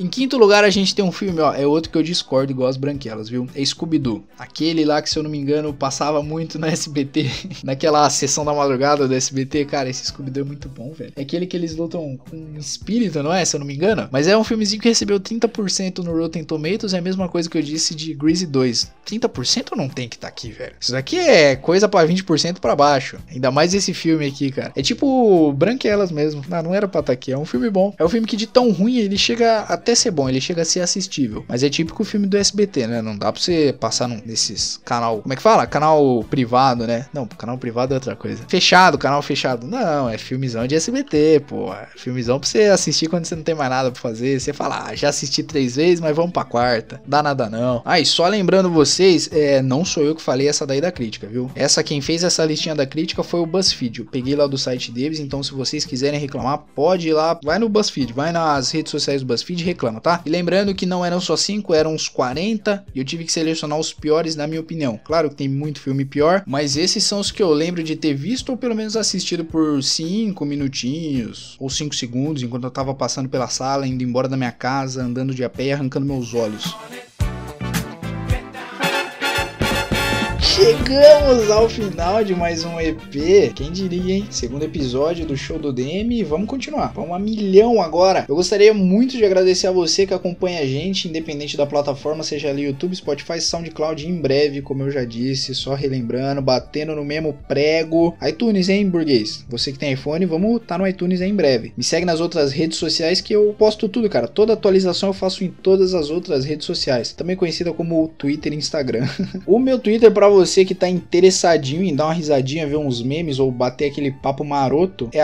Em 0.00 0.08
quinto 0.08 0.36
lugar, 0.36 0.64
a 0.64 0.70
gente 0.70 0.94
tem 0.94 1.04
um 1.04 1.12
filme, 1.12 1.40
ó, 1.40 1.54
é 1.54 1.66
outro 1.66 1.90
que 1.90 1.96
eu 1.96 2.02
discordo 2.02 2.50
igual 2.50 2.68
as 2.68 2.76
branquelas, 2.76 3.28
viu? 3.28 3.46
É 3.54 3.64
Scooby-Doo. 3.64 4.24
Aquele 4.38 4.84
lá 4.84 5.00
que, 5.00 5.08
se 5.08 5.18
eu 5.18 5.22
não 5.22 5.30
me 5.30 5.38
engano, 5.38 5.72
passava 5.72 6.22
muito 6.22 6.58
no 6.58 6.66
SBT, 6.72 7.30
naquela 7.62 8.08
sessão 8.10 8.44
da 8.44 8.52
madrugada 8.52 9.06
do 9.06 9.14
SBT. 9.14 9.66
Cara, 9.66 9.88
esse 9.88 10.04
Scooby-Doo 10.06 10.42
é 10.42 10.46
muito 10.46 10.68
bom, 10.68 10.92
velho. 10.92 11.12
É 11.14 11.22
aquele 11.22 11.46
que 11.46 11.56
eles 11.56 11.76
lutam 11.76 12.18
com 12.28 12.58
espírito, 12.58 13.22
não 13.22 13.32
é? 13.32 13.44
Se 13.44 13.54
eu 13.54 13.60
não 13.60 13.66
me 13.66 13.74
engano. 13.74 14.08
Mas 14.10 14.26
é 14.26 14.36
um 14.36 14.42
filmezinho 14.42 14.82
que 14.82 14.88
recebeu 14.88 15.20
30% 15.20 15.98
no 15.98 16.16
Rotten 16.16 16.42
Tomatoes, 16.42 16.94
é 16.94 16.98
a 16.98 17.02
mesma 17.02 17.28
coisa 17.28 17.48
que 17.48 17.56
eu 17.56 17.62
disse 17.62 17.94
de 17.94 18.12
Greasy 18.14 18.46
2. 18.46 18.90
30% 19.06 19.76
não 19.76 19.88
tem 19.88 20.08
que 20.08 20.18
tá 20.18 20.26
aqui, 20.26 20.50
velho. 20.50 20.74
Isso 20.80 20.92
daqui 20.92 21.18
é 21.18 21.54
coisa 21.54 21.88
para 21.88 22.08
20% 22.08 22.58
para 22.58 22.74
baixo. 22.74 23.18
Ainda 23.30 23.50
mais 23.50 23.74
esse 23.74 23.94
filme 23.94 24.26
aqui, 24.26 24.50
cara. 24.50 24.72
É 24.74 24.82
tipo 24.82 25.52
Branquelas 25.52 26.10
mesmo. 26.10 26.42
Não, 26.48 26.62
não 26.62 26.74
era 26.74 26.88
pra 26.88 27.00
estar 27.00 27.10
tá 27.10 27.12
aqui. 27.12 27.30
É 27.30 27.38
um 27.38 27.44
filme 27.44 27.70
bom. 27.70 27.94
É 27.98 28.04
um 28.04 28.08
filme 28.08 28.26
que 28.26 28.36
de 28.36 28.46
tão 28.46 28.72
ruim 28.72 28.96
ele 28.96 29.16
chega 29.16 29.60
até 29.60 29.81
até 29.82 29.94
ser 29.96 30.12
bom, 30.12 30.28
ele 30.28 30.40
chega 30.40 30.62
a 30.62 30.64
ser 30.64 30.80
assistível. 30.80 31.44
Mas 31.48 31.62
é 31.62 31.68
típico 31.68 32.04
filme 32.04 32.26
do 32.26 32.38
SBT, 32.38 32.86
né? 32.86 33.02
Não 33.02 33.16
dá 33.16 33.32
pra 33.32 33.40
você 33.40 33.74
passar 33.78 34.08
num 34.08 34.20
desses 34.20 34.80
canal. 34.84 35.20
Como 35.20 35.32
é 35.32 35.36
que 35.36 35.42
fala? 35.42 35.66
Canal 35.66 36.24
privado, 36.30 36.86
né? 36.86 37.06
Não, 37.12 37.26
canal 37.26 37.58
privado 37.58 37.92
é 37.92 37.96
outra 37.96 38.14
coisa. 38.14 38.44
Fechado, 38.48 38.96
canal 38.96 39.20
fechado. 39.20 39.66
Não, 39.66 40.08
é 40.08 40.16
filmezão 40.16 40.66
de 40.66 40.76
SBT, 40.76 41.42
pô. 41.48 41.72
É 41.74 41.88
filmezão 41.96 42.38
pra 42.38 42.48
você 42.48 42.62
assistir 42.64 43.08
quando 43.08 43.24
você 43.24 43.34
não 43.34 43.42
tem 43.42 43.54
mais 43.54 43.70
nada 43.70 43.90
pra 43.90 44.00
fazer. 44.00 44.40
Você 44.40 44.52
fala, 44.52 44.86
ah, 44.86 44.94
já 44.94 45.08
assisti 45.08 45.42
três 45.42 45.76
vezes, 45.76 46.00
mas 46.00 46.14
vamos 46.14 46.32
pra 46.32 46.44
quarta. 46.44 47.02
Dá 47.06 47.22
nada 47.22 47.50
não. 47.50 47.82
Ah, 47.84 47.98
e 47.98 48.06
só 48.06 48.28
lembrando 48.28 48.70
vocês, 48.70 49.28
é, 49.32 49.60
não 49.60 49.84
sou 49.84 50.04
eu 50.04 50.14
que 50.14 50.22
falei 50.22 50.48
essa 50.48 50.64
daí 50.64 50.80
da 50.80 50.92
crítica, 50.92 51.26
viu? 51.26 51.50
Essa 51.56 51.82
quem 51.82 52.00
fez 52.00 52.22
essa 52.22 52.44
listinha 52.44 52.74
da 52.74 52.86
crítica 52.86 53.22
foi 53.24 53.40
o 53.40 53.46
BuzzFeed. 53.46 54.00
Eu 54.00 54.06
peguei 54.06 54.36
lá 54.36 54.46
do 54.46 54.56
site 54.56 54.92
deles, 54.92 55.18
então 55.18 55.42
se 55.42 55.52
vocês 55.52 55.84
quiserem 55.84 56.20
reclamar, 56.20 56.58
pode 56.74 57.08
ir 57.08 57.12
lá, 57.12 57.38
vai 57.42 57.58
no 57.58 57.68
BuzzFeed, 57.68 58.12
vai 58.12 58.30
nas 58.30 58.70
redes 58.70 58.90
sociais 58.90 59.22
do 59.22 59.26
BuzzFeed 59.26 59.71
reclama, 59.72 60.00
tá? 60.00 60.22
E 60.24 60.30
lembrando 60.30 60.74
que 60.74 60.86
não 60.86 61.04
eram 61.04 61.20
só 61.20 61.36
5, 61.36 61.74
eram 61.74 61.94
uns 61.94 62.08
40 62.08 62.84
e 62.94 62.98
eu 62.98 63.04
tive 63.04 63.24
que 63.24 63.32
selecionar 63.32 63.78
os 63.78 63.92
piores 63.92 64.36
na 64.36 64.46
minha 64.46 64.60
opinião. 64.60 64.98
Claro 65.02 65.30
que 65.30 65.36
tem 65.36 65.48
muito 65.48 65.80
filme 65.80 66.04
pior, 66.04 66.42
mas 66.46 66.76
esses 66.76 67.04
são 67.04 67.20
os 67.20 67.30
que 67.30 67.42
eu 67.42 67.50
lembro 67.50 67.82
de 67.82 67.96
ter 67.96 68.14
visto 68.14 68.50
ou 68.50 68.56
pelo 68.56 68.74
menos 68.74 68.96
assistido 68.96 69.44
por 69.44 69.82
5 69.82 70.44
minutinhos 70.44 71.56
ou 71.58 71.68
5 71.68 71.94
segundos 71.94 72.42
enquanto 72.42 72.64
eu 72.64 72.70
tava 72.70 72.94
passando 72.94 73.28
pela 73.28 73.48
sala, 73.48 73.86
indo 73.86 74.02
embora 74.02 74.28
da 74.28 74.36
minha 74.36 74.52
casa, 74.52 75.02
andando 75.02 75.34
de 75.34 75.44
a 75.44 75.50
pé 75.50 75.64
e 75.64 75.72
arrancando 75.72 76.06
meus 76.06 76.34
olhos. 76.34 76.74
Chegamos 80.52 81.50
ao 81.50 81.66
final 81.66 82.22
de 82.22 82.34
mais 82.34 82.62
um 82.62 82.78
EP. 82.78 83.54
Quem 83.54 83.72
diria, 83.72 84.16
hein? 84.16 84.26
Segundo 84.28 84.62
episódio 84.62 85.24
do 85.24 85.34
show 85.34 85.58
do 85.58 85.72
DM. 85.72 86.22
Vamos 86.24 86.46
continuar. 86.46 86.92
Vamos 86.94 87.16
a 87.16 87.18
milhão 87.18 87.80
agora. 87.80 88.26
Eu 88.28 88.36
gostaria 88.36 88.74
muito 88.74 89.16
de 89.16 89.24
agradecer 89.24 89.66
a 89.66 89.72
você 89.72 90.06
que 90.06 90.12
acompanha 90.12 90.60
a 90.60 90.66
gente, 90.66 91.08
independente 91.08 91.56
da 91.56 91.64
plataforma, 91.64 92.22
seja 92.22 92.50
ali 92.50 92.64
YouTube, 92.64 92.94
Spotify, 92.94 93.40
SoundCloud, 93.40 94.06
em 94.06 94.20
breve, 94.20 94.60
como 94.60 94.82
eu 94.82 94.90
já 94.90 95.06
disse, 95.06 95.54
só 95.54 95.72
relembrando, 95.72 96.42
batendo 96.42 96.94
no 96.94 97.04
mesmo 97.04 97.34
prego. 97.48 98.14
iTunes, 98.22 98.68
hein, 98.68 98.90
burguês? 98.90 99.46
Você 99.48 99.72
que 99.72 99.78
tem 99.78 99.94
iPhone, 99.94 100.26
vamos 100.26 100.60
tá 100.66 100.76
no 100.76 100.86
iTunes 100.86 101.22
em 101.22 101.34
breve. 101.34 101.72
Me 101.78 101.82
segue 101.82 102.04
nas 102.04 102.20
outras 102.20 102.52
redes 102.52 102.76
sociais 102.76 103.22
que 103.22 103.34
eu 103.34 103.54
posto 103.58 103.88
tudo, 103.88 104.10
cara. 104.10 104.28
Toda 104.28 104.52
atualização 104.52 105.08
eu 105.08 105.14
faço 105.14 105.44
em 105.44 105.48
todas 105.48 105.94
as 105.94 106.10
outras 106.10 106.44
redes 106.44 106.66
sociais, 106.66 107.14
também 107.14 107.36
conhecida 107.36 107.72
como 107.72 108.12
Twitter 108.18 108.52
e 108.52 108.56
Instagram. 108.56 109.08
o 109.46 109.58
meu 109.58 109.78
Twitter 109.78 110.12
para 110.12 110.28
você 110.28 110.42
que 110.64 110.74
tá 110.74 110.88
interessadinho 110.88 111.82
em 111.82 111.94
dar 111.94 112.06
uma 112.06 112.14
risadinha, 112.14 112.66
ver 112.66 112.76
uns 112.76 113.02
memes 113.02 113.38
ou 113.38 113.50
bater 113.50 113.90
aquele 113.90 114.10
papo 114.10 114.44
maroto 114.44 115.08
é 115.12 115.22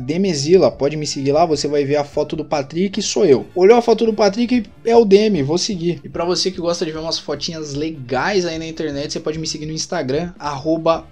@demezila. 0.00 0.70
Pode 0.70 0.96
me 0.96 1.06
seguir 1.06 1.32
lá, 1.32 1.46
você 1.46 1.68
vai 1.68 1.84
ver 1.84 1.96
a 1.96 2.04
foto 2.04 2.34
do 2.36 2.44
Patrick, 2.44 3.00
sou 3.00 3.24
eu. 3.24 3.46
Olhou 3.54 3.78
a 3.78 3.82
foto 3.82 4.04
do 4.04 4.12
Patrick, 4.12 4.64
é 4.84 4.96
o 4.96 5.04
Demi, 5.04 5.42
vou 5.42 5.58
seguir. 5.58 6.00
E 6.04 6.08
para 6.08 6.24
você 6.24 6.50
que 6.50 6.60
gosta 6.60 6.84
de 6.84 6.92
ver 6.92 6.98
umas 6.98 7.18
fotinhas 7.18 7.74
legais 7.74 8.44
aí 8.44 8.58
na 8.58 8.66
internet, 8.66 9.12
você 9.12 9.20
pode 9.20 9.38
me 9.38 9.46
seguir 9.46 9.66
no 9.66 9.72
Instagram 9.72 10.32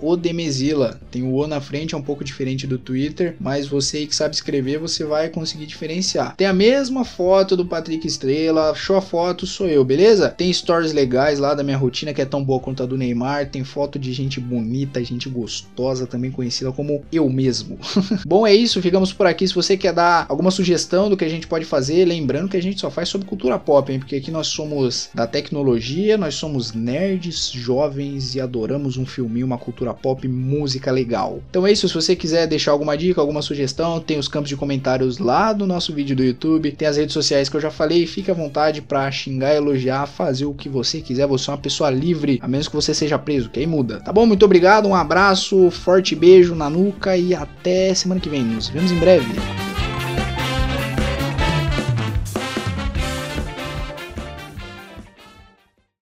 @odemezila. 0.00 1.00
Tem 1.10 1.22
o 1.22 1.34
O 1.34 1.46
na 1.46 1.60
frente, 1.60 1.94
é 1.94 1.98
um 1.98 2.02
pouco 2.02 2.24
diferente 2.24 2.66
do 2.66 2.78
Twitter, 2.78 3.36
mas 3.40 3.66
você 3.66 4.06
que 4.06 4.14
sabe 4.14 4.34
escrever, 4.34 4.78
você 4.78 5.04
vai 5.04 5.28
conseguir 5.28 5.66
diferenciar. 5.66 6.36
Tem 6.36 6.46
a 6.46 6.52
mesma 6.52 7.04
foto 7.04 7.56
do 7.56 7.66
Patrick 7.66 8.06
Estrela, 8.06 8.74
show 8.74 8.96
a 8.96 9.00
foto, 9.00 9.46
sou 9.46 9.66
eu, 9.68 9.84
beleza? 9.84 10.28
Tem 10.30 10.52
stories 10.52 10.92
legais 10.92 11.38
lá 11.38 11.54
da 11.54 11.62
minha 11.62 11.76
rotina 11.76 12.14
que 12.14 12.22
é 12.22 12.24
tão 12.24 12.42
boa 12.44 12.60
quanto 12.60 12.82
a 12.82 12.86
do 12.86 12.96
Neymar, 12.96 13.33
tem 13.42 13.64
foto 13.64 13.98
de 13.98 14.12
gente 14.12 14.38
bonita, 14.38 15.02
gente 15.02 15.28
gostosa, 15.28 16.06
também 16.06 16.30
conhecida 16.30 16.70
como 16.72 17.02
eu 17.10 17.28
mesmo. 17.28 17.78
Bom, 18.26 18.46
é 18.46 18.54
isso, 18.54 18.82
ficamos 18.82 19.12
por 19.12 19.26
aqui. 19.26 19.48
Se 19.48 19.54
você 19.54 19.76
quer 19.76 19.92
dar 19.92 20.26
alguma 20.28 20.50
sugestão 20.50 21.08
do 21.08 21.16
que 21.16 21.24
a 21.24 21.28
gente 21.28 21.46
pode 21.46 21.64
fazer, 21.64 22.04
lembrando 22.04 22.48
que 22.48 22.56
a 22.56 22.62
gente 22.62 22.80
só 22.80 22.90
faz 22.90 23.08
sobre 23.08 23.26
cultura 23.26 23.58
pop, 23.58 23.90
hein? 23.90 23.98
Porque 23.98 24.16
aqui 24.16 24.30
nós 24.30 24.48
somos 24.48 25.08
da 25.14 25.26
tecnologia, 25.26 26.18
nós 26.18 26.34
somos 26.34 26.72
nerds, 26.72 27.50
jovens 27.50 28.34
e 28.34 28.40
adoramos 28.40 28.96
um 28.96 29.06
filminho, 29.06 29.46
uma 29.46 29.58
cultura 29.58 29.94
pop, 29.94 30.26
música 30.28 30.90
legal. 30.90 31.40
Então 31.48 31.66
é 31.66 31.72
isso, 31.72 31.88
se 31.88 31.94
você 31.94 32.14
quiser 32.14 32.46
deixar 32.46 32.72
alguma 32.72 32.96
dica, 32.96 33.20
alguma 33.20 33.40
sugestão, 33.40 34.00
tem 34.00 34.18
os 34.18 34.28
campos 34.28 34.48
de 34.48 34.56
comentários 34.56 35.18
lá 35.18 35.52
do 35.52 35.66
nosso 35.66 35.92
vídeo 35.92 36.16
do 36.16 36.24
YouTube, 36.24 36.72
tem 36.72 36.88
as 36.88 36.96
redes 36.96 37.14
sociais 37.14 37.48
que 37.48 37.56
eu 37.56 37.60
já 37.60 37.70
falei, 37.70 38.06
fique 38.06 38.30
à 38.30 38.34
vontade 38.34 38.82
para 38.82 39.10
xingar, 39.10 39.54
elogiar, 39.54 40.06
fazer 40.06 40.44
o 40.44 40.54
que 40.54 40.68
você 40.68 41.00
quiser, 41.00 41.26
você 41.26 41.50
é 41.50 41.52
uma 41.52 41.58
pessoa 41.58 41.90
livre, 41.90 42.38
a 42.42 42.48
menos 42.48 42.68
que 42.68 42.74
você 42.74 42.92
seja 42.92 43.18
preso, 43.24 43.50
que 43.50 43.60
aí 43.60 43.66
muda. 43.66 44.00
Tá 44.00 44.12
bom? 44.12 44.26
Muito 44.26 44.44
obrigado, 44.44 44.86
um 44.86 44.94
abraço, 44.94 45.70
forte 45.70 46.14
beijo 46.14 46.54
na 46.54 46.70
nuca 46.70 47.16
e 47.16 47.34
até 47.34 47.94
semana 47.94 48.20
que 48.20 48.28
vem. 48.28 48.42
Nos 48.42 48.68
vemos 48.68 48.92
em 48.92 48.98
breve. 48.98 49.63